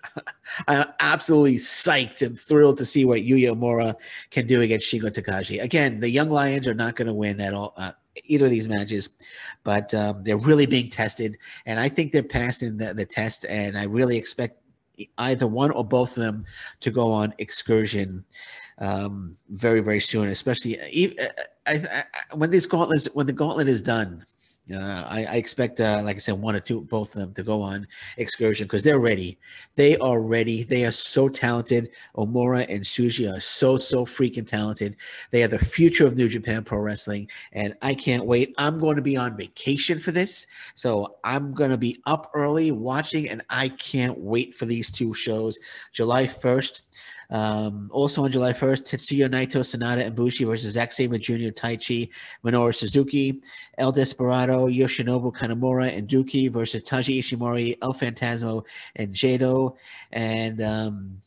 I'm 0.68 0.88
absolutely 1.00 1.56
psyched 1.56 2.26
and 2.26 2.40
thrilled 2.40 2.78
to 2.78 2.86
see 2.86 3.06
what 3.06 3.22
Yuya 3.22 3.56
Uemura 3.56 3.96
can 4.32 4.48
do 4.48 4.62
against 4.62 4.92
Shingo 4.92 5.12
Takagi. 5.12 5.62
Again, 5.62 6.00
the 6.00 6.10
Young 6.10 6.30
Lions 6.30 6.68
are 6.68 6.74
not 6.74 6.96
going 6.96 7.08
to 7.08 7.14
win 7.14 7.40
at 7.42 7.54
all 7.54 7.74
uh, 7.78 7.92
either 8.26 8.46
of 8.46 8.52
these 8.52 8.68
matches, 8.68 9.10
but 9.64 9.94
um, 9.94 10.24
they're 10.24 10.38
really 10.38 10.66
being 10.66 10.90
tested, 10.90 11.38
and 11.66 11.80
I 11.80 11.90
think 11.90 12.12
they're 12.12 12.24
passing 12.24 12.78
the, 12.78 12.94
the 12.94 13.06
test. 13.06 13.46
And 13.50 13.78
I 13.78 13.84
really 13.84 14.18
expect 14.18 14.62
either 15.18 15.48
one 15.48 15.72
or 15.72 15.84
both 15.84 16.18
of 16.18 16.24
them 16.24 16.46
to 16.80 16.92
go 16.92 17.12
on 17.12 17.34
excursion 17.38 18.26
um, 18.80 19.36
very 19.50 19.82
very 19.82 20.00
soon. 20.00 20.30
Especially 20.30 20.80
I, 20.80 21.32
I, 21.66 22.04
I, 22.04 22.36
when 22.36 22.52
this 22.52 22.66
gauntlet 22.66 23.08
when 23.14 23.28
the 23.28 23.34
gauntlet 23.34 23.68
is 23.68 23.82
done, 23.82 24.26
uh, 24.74 25.06
I, 25.08 25.26
I, 25.26 25.36
expect, 25.36 25.80
uh, 25.80 26.02
like 26.04 26.18
I 26.18 26.20
said, 26.20 26.40
one 26.40 26.56
or 26.56 26.60
two, 26.60 26.82
both 26.82 27.16
of 27.16 27.22
them 27.22 27.34
to 27.36 27.44
go 27.44 27.62
on 27.62 27.88
excursion 28.18 28.66
because 28.66 28.84
they're 28.84 29.00
ready. 29.00 29.38
They 29.76 29.98
are 29.98 30.22
ready. 30.22 30.64
They 30.64 30.86
are 30.86 30.92
so 30.92 31.30
talented. 31.30 31.90
Omura 32.16 32.66
and 32.70 32.84
Tsuji 32.84 33.32
are 33.32 33.40
so, 33.40 33.78
so 33.78 34.06
freaking 34.06 34.46
talented. 34.46 34.96
They 35.32 35.44
are 35.44 35.48
the 35.48 35.60
future 35.60 36.06
of 36.06 36.18
New 36.18 36.28
Japan 36.28 36.64
Pro 36.64 36.80
Wrestling, 36.80 37.30
and 37.54 37.76
I 37.82 37.94
can't 37.94 38.26
wait. 38.26 38.54
I'm 38.58 38.80
going 38.80 38.98
to 38.98 39.02
be 39.02 39.18
on 39.18 39.38
vacation 39.38 40.00
for 40.00 40.12
this, 40.12 40.48
so 40.76 41.18
I'm 41.24 41.54
going 41.54 41.72
to 41.72 41.78
be 41.78 42.02
up 42.06 42.30
early 42.34 42.72
watching, 42.72 43.30
and 43.30 43.44
I 43.50 43.70
can't 43.70 44.18
wait 44.18 44.54
for 44.54 44.66
these 44.66 44.92
two 44.92 45.14
shows. 45.14 45.60
July 45.94 46.24
1st, 46.24 46.82
um, 47.30 47.90
also 47.92 48.24
on 48.24 48.32
July 48.32 48.54
1st, 48.54 48.84
Tetsuya 48.84 49.30
Naito, 49.30 50.06
and 50.06 50.16
Bushi 50.16 50.44
versus 50.44 50.74
Zack 50.74 50.94
Sabre 50.94 51.18
Jr., 51.18 51.52
Taichi, 51.52 52.10
Minoru 52.44 52.74
Suzuki, 52.74 53.42
El 53.78 53.92
Desperado, 53.92 54.68
Yoshinobu 54.74 55.34
Kanemaru, 55.34 55.96
and 55.96 56.08
Douki 56.08 56.52
versus 56.52 56.84
Taiji 56.84 57.20
Ishimori, 57.20 57.78
El 57.82 57.94
Phantasmo, 57.94 58.66
and 58.96 59.14
Jado. 59.14 59.76
And 60.12 60.62
um, 60.62 61.22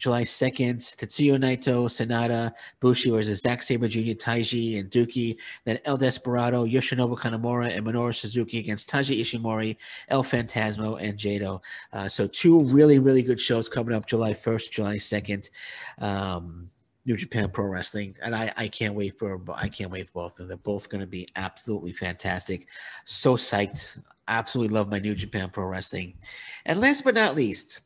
July 0.00 0.22
2nd, 0.22 0.78
Tetsuya 0.96 1.38
Naito, 1.38 1.84
Sanada, 1.84 2.52
Bushi 2.80 3.10
versus 3.10 3.42
Zack 3.42 3.62
Sabre 3.62 3.86
Jr., 3.86 4.16
Taichi, 4.16 4.80
and 4.80 4.90
Douki. 4.90 5.36
Then 5.66 5.78
El 5.84 5.98
Desperado, 5.98 6.66
Yoshinobu 6.66 7.18
Kanemaru, 7.18 7.70
and 7.70 7.86
Minoru 7.86 8.14
Suzuki 8.14 8.58
against 8.58 8.88
Taiji 8.88 9.20
Ishimori, 9.20 9.76
El 10.08 10.24
Phantasmo, 10.24 10.98
and 11.00 11.18
Jado. 11.18 11.62
Uh, 11.92 12.08
so 12.08 12.26
two 12.26 12.64
really, 12.64 12.98
really 12.98 13.22
good 13.22 13.38
shows 13.38 13.68
coming 13.68 13.94
up 13.94 14.06
July 14.06 14.32
1st, 14.32 14.70
July 14.70 14.96
2nd. 14.96 15.50
Um, 15.98 16.66
New 17.06 17.16
Japan 17.16 17.50
Pro 17.50 17.66
Wrestling, 17.66 18.14
and 18.22 18.36
I, 18.36 18.52
I 18.56 18.68
can't 18.68 18.94
wait 18.94 19.18
for 19.18 19.40
I 19.54 19.68
can't 19.68 19.90
wait 19.90 20.06
for 20.08 20.22
both 20.22 20.32
of 20.32 20.38
them. 20.38 20.48
They're 20.48 20.56
both 20.58 20.90
going 20.90 21.00
to 21.00 21.06
be 21.06 21.26
absolutely 21.34 21.92
fantastic. 21.92 22.68
So 23.04 23.36
psyched! 23.36 23.98
Absolutely 24.28 24.74
love 24.74 24.90
my 24.90 24.98
New 24.98 25.14
Japan 25.14 25.48
Pro 25.50 25.64
Wrestling. 25.64 26.14
And 26.66 26.78
last 26.78 27.02
but 27.02 27.14
not 27.14 27.34
least, 27.34 27.80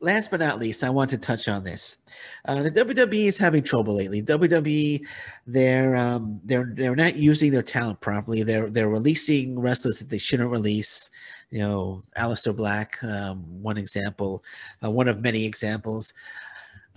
last 0.00 0.30
but 0.30 0.40
not 0.40 0.58
least, 0.58 0.84
I 0.84 0.90
want 0.90 1.10
to 1.10 1.18
touch 1.18 1.48
on 1.48 1.64
this. 1.64 1.98
Uh, 2.44 2.62
the 2.62 2.70
WWE 2.70 3.26
is 3.26 3.38
having 3.38 3.62
trouble 3.62 3.94
lately. 3.94 4.22
WWE, 4.22 5.00
they're 5.46 5.96
um, 5.96 6.40
they're 6.44 6.72
they're 6.74 6.96
not 6.96 7.16
using 7.16 7.50
their 7.50 7.62
talent 7.62 8.00
properly. 8.00 8.42
They're 8.42 8.70
they're 8.70 8.88
releasing 8.88 9.58
wrestlers 9.58 9.98
that 9.98 10.08
they 10.10 10.18
shouldn't 10.18 10.50
release. 10.50 11.10
You 11.50 11.60
know, 11.60 12.02
Aleister 12.18 12.54
Black, 12.54 13.02
um, 13.04 13.44
one 13.62 13.78
example, 13.78 14.42
uh, 14.84 14.90
one 14.90 15.06
of 15.06 15.22
many 15.22 15.44
examples. 15.46 16.12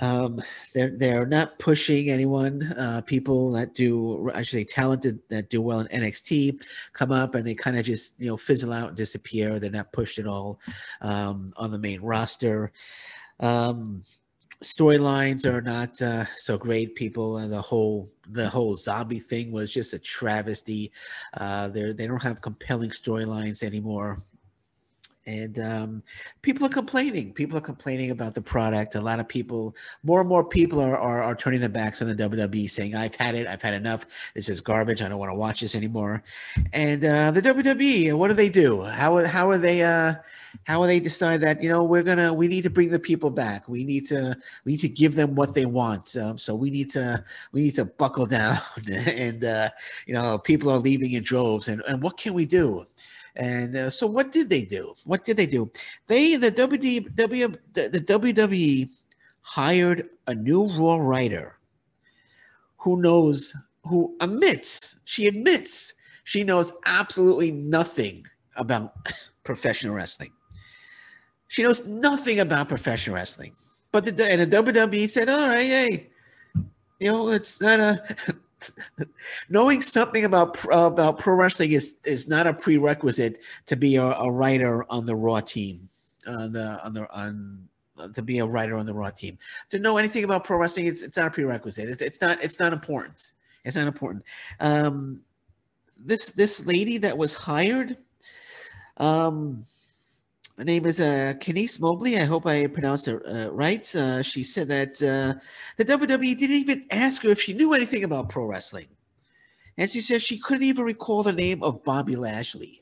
Um, 0.01 0.41
they're 0.73 0.91
they're 0.97 1.25
not 1.25 1.59
pushing 1.59 2.09
anyone. 2.09 2.63
Uh, 2.77 3.01
people 3.05 3.51
that 3.51 3.75
do, 3.75 4.31
I 4.33 4.41
should 4.41 4.59
say, 4.59 4.63
talented 4.63 5.19
that 5.29 5.49
do 5.49 5.61
well 5.61 5.81
in 5.81 5.87
NXT 5.87 6.65
come 6.93 7.11
up 7.11 7.35
and 7.35 7.45
they 7.45 7.55
kind 7.55 7.77
of 7.77 7.85
just 7.85 8.19
you 8.19 8.27
know 8.27 8.37
fizzle 8.37 8.73
out 8.73 8.89
and 8.89 8.97
disappear. 8.97 9.59
They're 9.59 9.71
not 9.71 9.91
pushed 9.91 10.19
at 10.19 10.27
all 10.27 10.59
um, 11.01 11.53
on 11.57 11.71
the 11.71 11.79
main 11.79 12.01
roster. 12.01 12.71
Um, 13.39 14.03
storylines 14.63 15.45
are 15.45 15.61
not 15.61 16.01
uh, 16.01 16.25
so 16.35 16.57
great. 16.57 16.95
People, 16.95 17.35
uh, 17.35 17.47
the 17.47 17.61
whole 17.61 18.09
the 18.29 18.49
whole 18.49 18.75
zombie 18.75 19.19
thing 19.19 19.51
was 19.51 19.71
just 19.71 19.93
a 19.93 19.99
travesty. 19.99 20.91
Uh, 21.35 21.69
they 21.69 21.91
they 21.93 22.07
don't 22.07 22.23
have 22.23 22.41
compelling 22.41 22.89
storylines 22.89 23.63
anymore 23.63 24.17
and 25.29 25.59
um, 25.59 26.03
people 26.41 26.65
are 26.65 26.69
complaining. 26.69 27.31
People 27.33 27.55
are 27.55 27.61
complaining 27.61 28.09
about 28.09 28.33
the 28.33 28.41
product. 28.41 28.95
A 28.95 29.01
lot 29.01 29.19
of 29.19 29.27
people, 29.27 29.75
more 30.01 30.21
and 30.21 30.27
more 30.27 30.43
people 30.43 30.79
are, 30.79 30.97
are, 30.97 31.21
are 31.21 31.35
turning 31.35 31.59
their 31.59 31.69
backs 31.69 32.01
on 32.01 32.07
the 32.07 32.15
WWE, 32.15 32.67
saying, 32.67 32.95
"I've 32.95 33.13
had 33.13 33.35
it. 33.35 33.45
I've 33.45 33.61
had 33.61 33.75
enough. 33.75 34.07
This 34.33 34.49
is 34.49 34.59
garbage. 34.59 35.03
I 35.03 35.09
don't 35.09 35.19
want 35.19 35.31
to 35.31 35.37
watch 35.37 35.61
this 35.61 35.75
anymore." 35.75 36.23
And 36.73 37.05
uh, 37.05 37.29
the 37.29 37.41
WWE, 37.41 38.13
what 38.15 38.29
do 38.29 38.33
they 38.33 38.49
do? 38.49 38.81
How 38.81 39.23
how 39.25 39.49
are 39.49 39.59
they? 39.59 39.83
Uh, 39.83 40.15
how 40.63 40.81
are 40.81 40.87
they 40.87 40.99
decide 40.99 41.41
that 41.41 41.61
you 41.61 41.69
know 41.69 41.83
we're 41.83 42.01
gonna 42.01 42.33
we 42.33 42.47
need 42.47 42.63
to 42.63 42.71
bring 42.71 42.89
the 42.89 42.97
people 42.97 43.29
back? 43.29 43.69
We 43.69 43.83
need 43.83 44.07
to 44.07 44.35
we 44.65 44.71
need 44.71 44.81
to 44.81 44.89
give 44.89 45.13
them 45.13 45.35
what 45.35 45.53
they 45.53 45.65
want. 45.65 46.15
Um, 46.17 46.39
so 46.39 46.55
we 46.55 46.71
need 46.71 46.89
to 46.91 47.23
we 47.51 47.61
need 47.61 47.75
to 47.75 47.85
buckle 47.85 48.25
down. 48.39 48.57
and 48.89 49.45
uh, 49.45 49.69
you 50.07 50.15
know 50.15 50.39
people 50.39 50.71
are 50.71 50.79
leaving 50.79 51.11
in 51.11 51.21
droves. 51.21 51.67
And 51.67 51.83
and 51.87 52.01
what 52.01 52.17
can 52.17 52.33
we 52.33 52.47
do? 52.47 52.87
And 53.39 53.75
uh, 53.77 53.89
so, 53.89 54.05
what 54.05 54.33
did 54.33 54.49
they 54.49 54.63
do? 54.63 54.93
What 55.05 55.23
did 55.23 55.37
they 55.37 55.45
do? 55.45 55.71
They, 56.07 56.35
the 56.35 56.51
the, 56.51 57.87
the 57.87 58.01
WWE, 58.01 58.89
hired 59.41 60.09
a 60.27 60.35
new 60.35 60.67
Raw 60.67 60.97
writer 60.97 61.57
who 62.77 63.01
knows, 63.01 63.53
who 63.83 64.15
admits, 64.19 64.99
she 65.05 65.27
admits, 65.27 65.93
she 66.25 66.43
knows 66.43 66.73
absolutely 66.85 67.51
nothing 67.51 68.25
about 68.57 68.93
professional 69.43 69.95
wrestling. 69.95 70.31
She 71.47 71.63
knows 71.63 71.85
nothing 71.85 72.41
about 72.41 72.67
professional 72.67 73.15
wrestling. 73.15 73.53
But 73.91 74.05
the 74.05 74.31
and 74.31 74.41
the 74.41 74.63
WWE 74.63 75.09
said, 75.09 75.29
"All 75.29 75.47
right, 75.47 75.65
hey, 75.65 76.09
you 76.99 77.11
know, 77.11 77.29
it's 77.29 77.59
not 77.59 77.79
a 77.79 78.03
knowing 79.49 79.81
something 79.81 80.25
about 80.25 80.57
uh, 80.71 80.85
about 80.85 81.19
pro 81.19 81.35
wrestling 81.35 81.71
is 81.71 81.99
is 82.05 82.27
not 82.27 82.47
a 82.47 82.53
prerequisite 82.53 83.39
to 83.65 83.75
be 83.75 83.95
a, 83.95 84.03
a 84.03 84.31
writer 84.31 84.85
on 84.89 85.05
the 85.05 85.15
Raw 85.15 85.39
team. 85.39 85.89
On 86.27 86.51
the 86.51 86.79
on 86.83 86.93
the 86.93 87.11
on 87.11 87.67
to 88.13 88.21
be 88.21 88.39
a 88.39 88.45
writer 88.45 88.77
on 88.77 88.85
the 88.85 88.93
Raw 88.93 89.09
team. 89.09 89.37
To 89.69 89.79
know 89.79 89.97
anything 89.97 90.23
about 90.23 90.43
pro 90.43 90.57
wrestling, 90.57 90.87
it's 90.87 91.01
it's 91.01 91.17
not 91.17 91.27
a 91.27 91.31
prerequisite. 91.31 91.89
It, 91.89 92.01
it's 92.01 92.21
not 92.21 92.43
it's 92.43 92.59
not 92.59 92.73
important. 92.73 93.31
It's 93.65 93.75
not 93.75 93.87
important. 93.87 94.23
Um, 94.59 95.21
this 96.03 96.29
this 96.31 96.65
lady 96.65 96.97
that 96.99 97.17
was 97.17 97.33
hired, 97.33 97.97
um, 98.97 99.65
her 100.59 100.65
name 100.65 100.85
is 100.85 100.99
uh, 100.99 101.33
Kenice 101.39 101.79
Mobley. 101.79 102.17
I 102.17 102.25
hope 102.25 102.45
I 102.45 102.67
pronounced 102.67 103.07
it 103.07 103.21
uh, 103.25 103.49
right. 103.53 103.95
Uh, 103.95 104.21
she 104.21 104.43
said 104.43 104.67
that 104.67 105.01
uh, 105.01 105.39
the 105.77 105.85
WWE 105.85 106.37
didn't 106.37 106.57
even 106.57 106.85
ask 106.91 107.23
her 107.23 107.29
if 107.29 107.41
she 107.41 107.53
knew 107.53 107.73
anything 107.73 108.03
about 108.03 108.27
pro 108.27 108.45
wrestling, 108.45 108.87
and 109.77 109.89
she 109.89 110.01
said 110.01 110.21
she 110.21 110.37
couldn't 110.37 110.63
even 110.63 110.83
recall 110.83 111.23
the 111.23 111.31
name 111.31 111.63
of 111.63 111.81
Bobby 111.85 112.17
Lashley. 112.17 112.81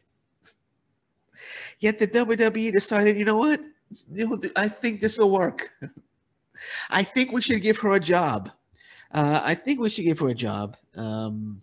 Yet 1.79 1.99
the 1.99 2.07
WWE 2.07 2.71
decided, 2.71 3.15
you 3.15 3.25
know 3.25 3.37
what? 3.37 3.61
I 4.55 4.67
think 4.67 4.99
this 4.99 5.19
will 5.19 5.29
work. 5.29 5.71
I 6.89 7.03
think 7.03 7.31
we 7.31 7.43
should 7.43 7.61
give 7.61 7.77
her 7.77 7.93
a 7.93 7.99
job. 7.99 8.49
Uh, 9.11 9.39
I 9.43 9.53
think 9.53 9.79
we 9.79 9.91
should 9.91 10.05
give 10.05 10.19
her 10.19 10.29
a 10.29 10.33
job. 10.33 10.77
Um, 10.95 11.61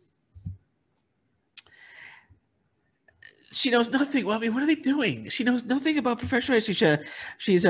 she 3.55 3.71
knows 3.71 3.91
nothing. 3.91 4.27
Well, 4.27 4.37
I 4.37 4.41
mean, 4.41 4.53
what 4.53 4.63
are 4.63 4.67
they 4.67 4.75
doing? 4.75 5.29
She 5.29 5.45
knows 5.45 5.65
nothing 5.65 5.99
about 5.99 6.19
professional. 6.19 6.59
She's 6.61 6.83
a, 6.83 6.99
she's 7.39 7.65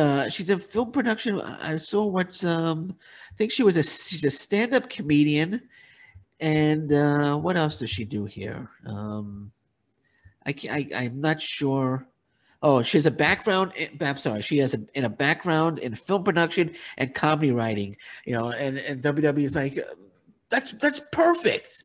a, 0.50 0.58
film 0.58 0.90
production. 0.90 1.40
I 1.40 1.76
saw 1.76 2.04
what 2.06 2.42
um, 2.44 2.96
I 3.32 3.34
think 3.36 3.52
she 3.52 3.62
was 3.62 3.76
a 3.76 3.82
she's 3.82 4.24
a 4.24 4.30
stand-up 4.30 4.88
comedian, 4.88 5.60
and 6.40 6.92
uh, 6.92 7.36
what 7.36 7.56
else 7.56 7.78
does 7.78 7.90
she 7.90 8.04
do 8.04 8.24
here? 8.24 8.70
Um, 8.86 9.52
I, 10.46 10.52
can't. 10.52 10.92
I 10.92 11.04
I'm 11.04 11.20
not 11.20 11.40
sure. 11.40 12.06
Oh, 12.62 12.80
she 12.82 12.96
has 12.96 13.04
a 13.04 13.10
background. 13.10 13.72
In, 13.76 13.90
I'm 14.00 14.16
sorry, 14.16 14.40
she 14.40 14.58
has 14.58 14.72
a, 14.72 14.80
in 14.94 15.04
a 15.04 15.10
background 15.10 15.80
in 15.80 15.94
film 15.94 16.24
production 16.24 16.74
and 16.96 17.14
comedy 17.14 17.50
writing. 17.50 17.96
You 18.24 18.32
know, 18.32 18.50
and 18.52 18.78
and 18.78 19.02
WWE 19.02 19.44
is 19.44 19.54
like, 19.54 19.78
that's 20.48 20.72
that's 20.72 21.00
perfect. 21.12 21.84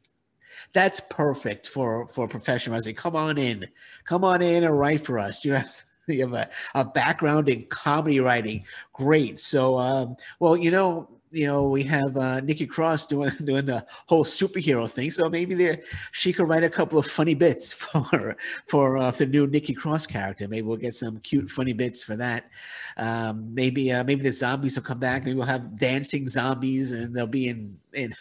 That's 0.73 0.99
perfect 0.99 1.67
for 1.67 2.07
for 2.07 2.27
professional 2.27 2.75
wrestling. 2.75 2.95
Come 2.95 3.15
on 3.15 3.37
in, 3.37 3.67
come 4.05 4.23
on 4.23 4.41
in 4.41 4.63
and 4.63 4.77
write 4.77 5.01
for 5.01 5.19
us. 5.19 5.43
You 5.43 5.53
have 5.53 5.83
you 6.07 6.21
have 6.21 6.33
a, 6.33 6.49
a 6.75 6.85
background 6.85 7.49
in 7.49 7.65
comedy 7.65 8.19
writing. 8.19 8.65
Great. 8.93 9.39
So, 9.39 9.77
um, 9.77 10.15
well, 10.39 10.57
you 10.57 10.71
know, 10.71 11.07
you 11.31 11.45
know, 11.45 11.65
we 11.65 11.83
have 11.83 12.17
uh, 12.17 12.39
Nikki 12.41 12.65
Cross 12.65 13.07
doing 13.07 13.31
doing 13.43 13.65
the 13.65 13.85
whole 14.07 14.23
superhero 14.23 14.89
thing. 14.89 15.11
So 15.11 15.29
maybe 15.29 15.55
there 15.55 15.81
she 16.11 16.33
could 16.33 16.47
write 16.47 16.63
a 16.63 16.69
couple 16.69 16.97
of 16.97 17.05
funny 17.05 17.35
bits 17.35 17.73
for 17.73 18.35
for 18.65 18.97
uh, 18.97 19.11
the 19.11 19.25
new 19.25 19.47
Nikki 19.47 19.73
Cross 19.73 20.07
character. 20.07 20.47
Maybe 20.47 20.63
we'll 20.63 20.77
get 20.77 20.93
some 20.93 21.19
cute 21.19 21.49
funny 21.49 21.73
bits 21.73 22.03
for 22.03 22.15
that. 22.15 22.49
Um, 22.97 23.53
maybe 23.53 23.91
uh, 23.91 24.03
maybe 24.03 24.23
the 24.23 24.31
zombies 24.31 24.75
will 24.75 24.83
come 24.83 24.99
back. 24.99 25.23
Maybe 25.23 25.37
we'll 25.37 25.47
have 25.47 25.77
dancing 25.77 26.27
zombies, 26.27 26.91
and 26.91 27.15
they'll 27.15 27.27
be 27.27 27.49
in 27.49 27.77
in. 27.93 28.13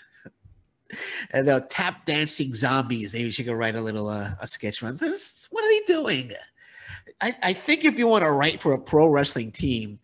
And 1.31 1.47
they'll 1.47 1.67
tap 1.67 2.05
dancing 2.07 2.55
zombies. 2.55 3.13
Maybe 3.13 3.31
she 3.31 3.45
could 3.45 3.55
write 3.55 3.77
a 3.77 3.81
little 3.81 4.09
uh, 4.09 4.31
a 4.41 4.47
sketch 4.47 4.83
on 4.83 4.97
this. 4.97 5.49
What 5.51 5.65
are 5.65 5.69
they 5.69 5.93
doing? 5.93 6.33
I, 7.21 7.33
I 7.43 7.53
think 7.53 7.85
if 7.85 7.99
you 7.99 8.07
want 8.07 8.25
to 8.25 8.33
write 8.33 8.61
for 8.61 8.73
a 8.73 8.79
pro 8.79 9.09
wrestling 9.09 9.51
team, 9.51 9.99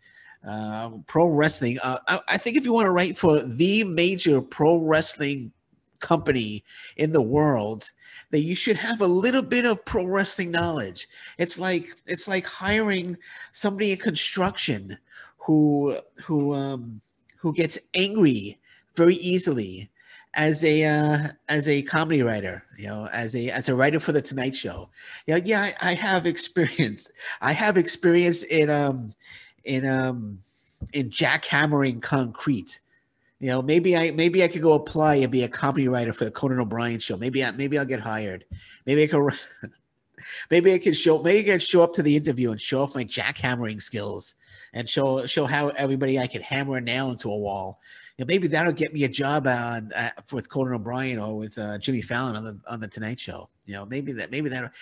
uh, 0.47 0.90
pro 1.07 1.29
wrestling. 1.29 1.79
Uh, 1.83 1.99
I, 2.09 2.20
I, 2.29 2.37
think 2.37 2.57
if 2.57 2.64
you 2.64 2.73
want 2.73 2.87
to 2.87 2.90
write 2.90 3.16
for 3.16 3.40
the 3.40 3.85
major 3.85 4.42
pro 4.42 4.77
wrestling 4.79 5.53
company 6.01 6.62
in 6.97 7.12
the 7.12 7.23
world, 7.23 7.90
that 8.31 8.40
you 8.40 8.55
should 8.55 8.77
have 8.77 9.01
a 9.01 9.07
little 9.07 9.42
bit 9.42 9.64
of 9.64 9.85
pro 9.85 10.05
wrestling 10.05 10.51
knowledge. 10.51 11.09
It's 11.38 11.59
like 11.59 11.94
it's 12.07 12.29
like 12.29 12.44
hiring 12.44 13.16
somebody 13.53 13.92
in 13.92 13.99
construction 13.99 14.99
who 15.38 15.97
who 16.23 16.55
um, 16.55 17.01
who 17.37 17.53
gets 17.53 17.79
angry 17.94 18.59
very 18.97 19.14
easily 19.16 19.90
as 20.35 20.64
a 20.64 20.85
uh, 20.85 21.29
as 21.49 21.68
a 21.68 21.83
comedy 21.83 22.23
writer, 22.23 22.64
you 22.77 22.87
know, 22.87 23.09
as 23.12 23.35
a 23.37 23.51
as 23.51 23.68
a 23.68 23.75
writer 23.75 24.01
for 24.01 24.12
the 24.12 24.23
Tonight 24.23 24.55
Show. 24.55 24.90
Know, 25.29 25.37
yeah, 25.37 25.62
I, 25.62 25.75
I 25.81 25.94
have 25.94 26.27
experience. 26.35 27.11
I 27.40 27.53
have 27.53 27.77
experience 27.77 28.42
in 28.44 28.70
um 28.70 29.14
in 29.64 29.87
um 29.87 30.38
in 30.92 31.11
jackhammering 31.11 32.03
concrete. 32.03 32.81
You 33.40 33.49
know, 33.49 33.62
maybe 33.62 33.97
I 33.97 34.11
maybe 34.11 34.42
I 34.42 34.49
could 34.49 34.62
go 34.62 34.75
apply 34.75 35.16
and 35.16 35.31
be 35.31 35.44
a 35.44 35.49
comedy 35.49 35.88
writer 35.88 36.12
for 36.12 36.25
the 36.25 36.31
Conan 36.31 36.61
O'Brien 36.61 37.01
show. 37.01 37.16
Maybe 37.16 37.44
I 37.44 37.51
maybe 37.53 37.79
I'll 37.79 37.85
get 37.85 38.01
hired. 38.01 38.44
Maybe 38.87 39.05
I 39.05 39.07
could 39.07 39.33
maybe 40.51 40.73
I 40.73 40.79
can 40.79 40.94
show 40.94 41.23
maybe 41.23 41.40
I 41.40 41.55
can 41.55 41.61
show 41.61 41.83
up 41.83 41.92
to 41.94 42.03
the 42.03 42.16
interview 42.16 42.51
and 42.51 42.61
show 42.61 42.83
off 42.83 42.94
my 42.94 43.05
jackhammering 43.05 43.81
skills 43.81 44.35
and 44.73 44.88
show 44.88 45.27
show 45.27 45.47
how 45.47 45.68
everybody 45.70 46.18
I 46.18 46.27
can 46.27 46.42
hammer 46.42 46.77
a 46.77 46.81
nail 46.81 47.11
into 47.11 47.31
a 47.31 47.37
wall. 47.37 47.81
And 48.18 48.29
maybe 48.29 48.46
that'll 48.46 48.72
get 48.72 48.94
me 48.94 49.05
a 49.05 49.09
job 49.09 49.46
on 49.46 49.92
uh, 49.92 50.11
with 50.33 50.48
Conan 50.48 50.74
O'Brien 50.74 51.18
or 51.18 51.37
with 51.37 51.59
uh, 51.59 51.79
Jimmy 51.79 52.00
Fallon 52.00 52.37
on 52.37 52.44
the 52.44 52.59
on 52.68 52.81
the 52.81 52.88
Tonight 52.88 53.18
Show. 53.18 53.50
You 53.66 53.74
know, 53.74 53.87
maybe 53.87 54.12
that 54.12 54.31
maybe 54.31 54.48
that 54.50 54.72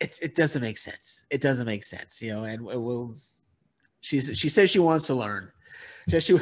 it, 0.00 0.18
it 0.22 0.34
doesn't 0.34 0.60
make 0.60 0.76
sense. 0.76 1.24
It 1.30 1.40
doesn't 1.40 1.66
make 1.66 1.84
sense. 1.84 2.20
You 2.20 2.32
know, 2.32 2.44
and 2.44 2.62
we'll 2.62 3.16
She's 4.06 4.38
she 4.38 4.48
says 4.48 4.70
she 4.70 4.78
wants 4.78 5.08
to 5.08 5.14
learn. 5.14 5.50
She 6.08 6.20
she, 6.20 6.38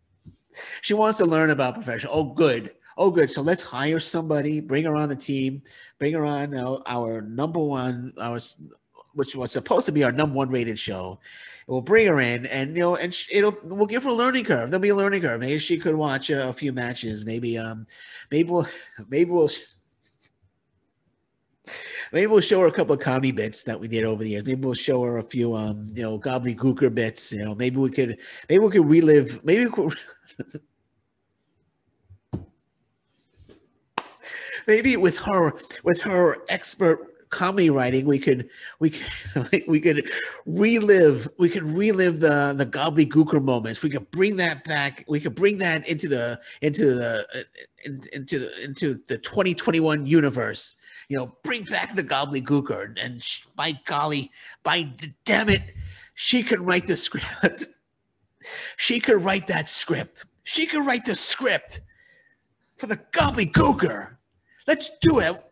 she 0.80 0.94
wants 0.94 1.18
to 1.18 1.26
learn 1.26 1.50
about 1.50 1.74
professional. 1.74 2.14
Oh, 2.14 2.24
good. 2.24 2.72
Oh, 2.96 3.10
good. 3.10 3.30
So 3.30 3.42
let's 3.42 3.60
hire 3.60 4.00
somebody, 4.00 4.60
bring 4.62 4.84
her 4.84 4.96
on 4.96 5.10
the 5.10 5.16
team, 5.16 5.62
bring 5.98 6.14
her 6.14 6.24
on 6.24 6.56
our, 6.56 6.82
our 6.86 7.20
number 7.20 7.60
one, 7.60 8.14
our 8.18 8.38
which 9.16 9.34
was 9.34 9.50
supposed 9.50 9.86
to 9.86 9.92
be 9.92 10.04
our 10.04 10.12
number 10.12 10.36
one 10.36 10.50
rated 10.50 10.78
show. 10.78 11.18
We'll 11.66 11.80
bring 11.80 12.06
her 12.06 12.20
in, 12.20 12.46
and 12.46 12.76
you 12.76 12.82
know, 12.82 12.96
and 12.96 13.16
it'll 13.32 13.56
we'll 13.64 13.86
give 13.86 14.04
her 14.04 14.10
a 14.10 14.14
learning 14.14 14.44
curve. 14.44 14.70
There'll 14.70 14.82
be 14.82 14.90
a 14.90 14.94
learning 14.94 15.22
curve. 15.22 15.40
Maybe 15.40 15.58
she 15.58 15.78
could 15.78 15.96
watch 15.96 16.30
a, 16.30 16.50
a 16.50 16.52
few 16.52 16.72
matches. 16.72 17.26
Maybe 17.26 17.58
um, 17.58 17.86
maybe 18.30 18.50
we'll 18.50 18.68
maybe 19.08 19.30
we'll 19.30 19.48
maybe 22.12 22.26
we'll 22.26 22.40
show 22.40 22.60
her 22.60 22.66
a 22.66 22.72
couple 22.72 22.94
of 22.94 23.00
comedy 23.00 23.32
bits 23.32 23.62
that 23.64 23.80
we 23.80 23.88
did 23.88 24.04
over 24.04 24.22
the 24.22 24.30
years. 24.30 24.44
Maybe 24.44 24.64
we'll 24.64 24.74
show 24.74 25.02
her 25.02 25.18
a 25.18 25.24
few, 25.24 25.54
um, 25.54 25.90
you 25.94 26.02
know, 26.02 26.18
gobbledygooker 26.18 26.94
bits. 26.94 27.32
You 27.32 27.46
know, 27.46 27.54
maybe 27.54 27.78
we 27.78 27.90
could, 27.90 28.18
maybe 28.48 28.64
we 28.64 28.70
could 28.70 28.86
relive. 28.86 29.42
Maybe 29.44 29.64
we 29.64 29.70
could, 29.72 29.94
maybe 34.66 34.96
with 34.96 35.16
her, 35.18 35.52
with 35.82 36.00
her 36.02 36.36
expert 36.48 37.15
comedy 37.30 37.70
writing, 37.70 38.06
we 38.06 38.18
could, 38.18 38.48
we 38.78 38.90
could, 38.90 39.64
we 39.68 39.80
could 39.80 40.08
relive, 40.46 41.28
we 41.38 41.48
could 41.48 41.62
relive 41.62 42.20
the 42.20 42.54
the 42.56 42.66
gobbledygooker 42.66 43.42
moments. 43.42 43.82
We 43.82 43.90
could 43.90 44.10
bring 44.10 44.36
that 44.36 44.64
back. 44.64 45.04
We 45.08 45.20
could 45.20 45.34
bring 45.34 45.58
that 45.58 45.88
into 45.88 46.08
the 46.08 46.40
into 46.62 46.94
the 46.94 47.26
uh, 47.34 47.40
into 48.12 48.38
the 48.38 48.64
into 48.64 49.00
the 49.08 49.18
2021 49.18 50.06
universe 50.06 50.76
you 51.08 51.16
know, 51.16 51.36
bring 51.42 51.64
back 51.64 51.94
the 51.94 52.02
gobbledygooker. 52.02 52.84
And, 52.84 52.98
and 52.98 53.24
she, 53.24 53.42
by 53.54 53.72
golly, 53.84 54.30
by 54.62 54.90
damn 55.24 55.48
it, 55.48 55.74
she 56.14 56.42
could 56.42 56.60
write 56.60 56.86
the 56.86 56.96
script. 56.96 57.66
she 58.76 59.00
could 59.00 59.22
write 59.22 59.46
that 59.46 59.68
script. 59.68 60.24
She 60.44 60.66
could 60.66 60.86
write 60.86 61.04
the 61.04 61.14
script 61.14 61.80
for 62.76 62.86
the 62.86 62.96
gobbledygooker. 63.12 64.16
Let's 64.66 64.90
do 65.00 65.20
it. 65.20 65.42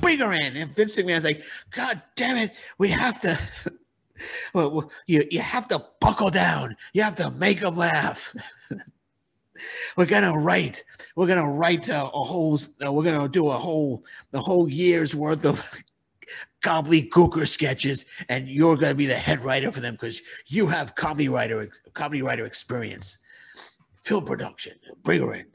Bring 0.00 0.18
her 0.18 0.32
in. 0.32 0.56
And 0.56 0.74
Vince 0.74 0.96
McMahon's 0.96 1.24
like, 1.24 1.42
God 1.70 2.02
damn 2.16 2.36
it, 2.36 2.54
we 2.78 2.88
have 2.88 3.20
to. 3.20 3.38
well, 4.54 4.90
you 5.06 5.22
you 5.30 5.40
have 5.40 5.68
to 5.68 5.82
buckle 6.00 6.30
down. 6.30 6.76
You 6.92 7.02
have 7.02 7.16
to 7.16 7.30
make 7.32 7.60
them 7.60 7.76
laugh. 7.76 8.34
we're 9.96 10.06
gonna 10.06 10.36
write 10.36 10.84
we're 11.16 11.26
gonna 11.26 11.50
write 11.50 11.88
a, 11.88 12.02
a 12.02 12.24
whole 12.24 12.58
uh, 12.84 12.92
we're 12.92 13.04
gonna 13.04 13.28
do 13.28 13.48
a 13.48 13.56
whole 13.56 14.04
the 14.30 14.40
whole 14.40 14.68
year's 14.68 15.14
worth 15.14 15.44
of 15.44 15.82
gobbledygooker 16.62 17.46
sketches 17.46 18.04
and 18.28 18.48
you're 18.48 18.76
gonna 18.76 18.94
be 18.94 19.06
the 19.06 19.14
head 19.14 19.40
writer 19.40 19.72
for 19.72 19.80
them 19.80 19.94
because 19.94 20.22
you 20.46 20.66
have 20.66 20.94
comedy 20.94 21.28
writer 21.28 21.68
comedy 21.94 22.22
writer 22.22 22.46
experience 22.46 23.18
film 24.02 24.24
production 24.24 24.72
bring 25.02 25.20
her 25.20 25.34
in 25.34 25.46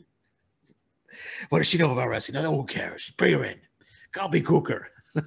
what 1.49 1.59
does 1.59 1.67
she 1.67 1.77
know 1.77 1.91
about 1.91 2.09
wrestling 2.09 2.41
no 2.41 2.55
who 2.55 2.65
cares 2.65 3.11
bring 3.17 3.33
her 3.33 3.43
in 3.43 3.59
gobbledygooker 4.15 4.85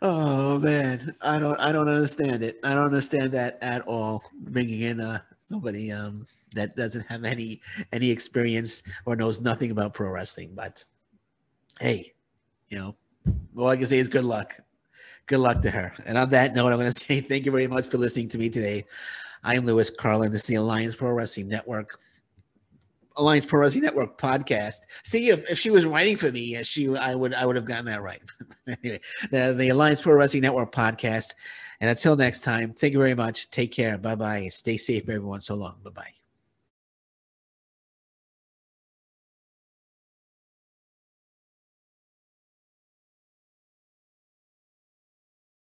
Oh 0.00 0.60
man, 0.60 1.16
I 1.22 1.40
don't 1.40 1.58
I 1.58 1.72
don't 1.72 1.88
understand 1.88 2.44
it. 2.44 2.60
I 2.62 2.72
don't 2.72 2.84
understand 2.84 3.32
that 3.32 3.58
at 3.62 3.82
all. 3.82 4.22
Bringing 4.42 4.82
in 4.82 5.00
uh, 5.00 5.18
somebody 5.38 5.90
um, 5.90 6.24
that 6.54 6.76
doesn't 6.76 7.04
have 7.08 7.24
any 7.24 7.60
any 7.92 8.08
experience 8.08 8.84
or 9.06 9.16
knows 9.16 9.40
nothing 9.40 9.72
about 9.72 9.94
pro 9.94 10.10
wrestling. 10.10 10.52
But 10.54 10.84
hey, 11.80 12.12
you 12.68 12.78
know, 12.78 12.96
all 13.56 13.66
I 13.66 13.76
can 13.76 13.86
say 13.86 13.98
is 13.98 14.06
good 14.06 14.24
luck. 14.24 14.56
Good 15.26 15.40
luck 15.40 15.62
to 15.62 15.70
her. 15.70 15.92
And 16.06 16.16
on 16.16 16.30
that 16.30 16.54
note, 16.54 16.68
I'm 16.68 16.78
going 16.78 16.86
to 16.92 16.92
say 16.92 17.20
thank 17.20 17.44
you 17.44 17.50
very 17.50 17.66
much 17.66 17.86
for 17.86 17.98
listening 17.98 18.28
to 18.28 18.38
me 18.38 18.48
today 18.48 18.84
I'm 19.44 19.64
Lewis 19.64 19.88
Carlin. 19.88 20.32
This 20.32 20.42
is 20.42 20.46
the 20.48 20.54
Alliance 20.56 20.96
Pro 20.96 21.12
Wrestling 21.12 21.48
Network. 21.48 22.00
Alliance 23.18 23.44
Pro 23.44 23.60
Wrestling 23.60 23.84
Network 23.84 24.18
podcast. 24.18 24.80
See 25.02 25.28
if, 25.28 25.50
if 25.50 25.58
she 25.58 25.70
was 25.70 25.84
writing 25.84 26.16
for 26.16 26.32
me, 26.32 26.56
uh, 26.56 26.62
she 26.62 26.96
I 26.96 27.14
would 27.14 27.34
I 27.34 27.44
would 27.44 27.56
have 27.56 27.64
gotten 27.64 27.84
that 27.86 28.02
right. 28.02 28.22
anyway, 28.66 29.00
the, 29.30 29.54
the 29.56 29.68
Alliance 29.70 30.00
Pro 30.00 30.14
Wrestling 30.14 30.42
Network 30.42 30.72
podcast. 30.72 31.34
And 31.80 31.90
until 31.90 32.16
next 32.16 32.40
time, 32.40 32.72
thank 32.72 32.92
you 32.92 32.98
very 32.98 33.14
much. 33.14 33.50
Take 33.50 33.72
care. 33.72 33.98
Bye 33.98 34.16
bye. 34.16 34.48
Stay 34.48 34.76
safe, 34.76 35.08
everyone. 35.08 35.40
So 35.40 35.54
long. 35.54 35.76
Bye 35.84 35.90
bye. 35.90 36.17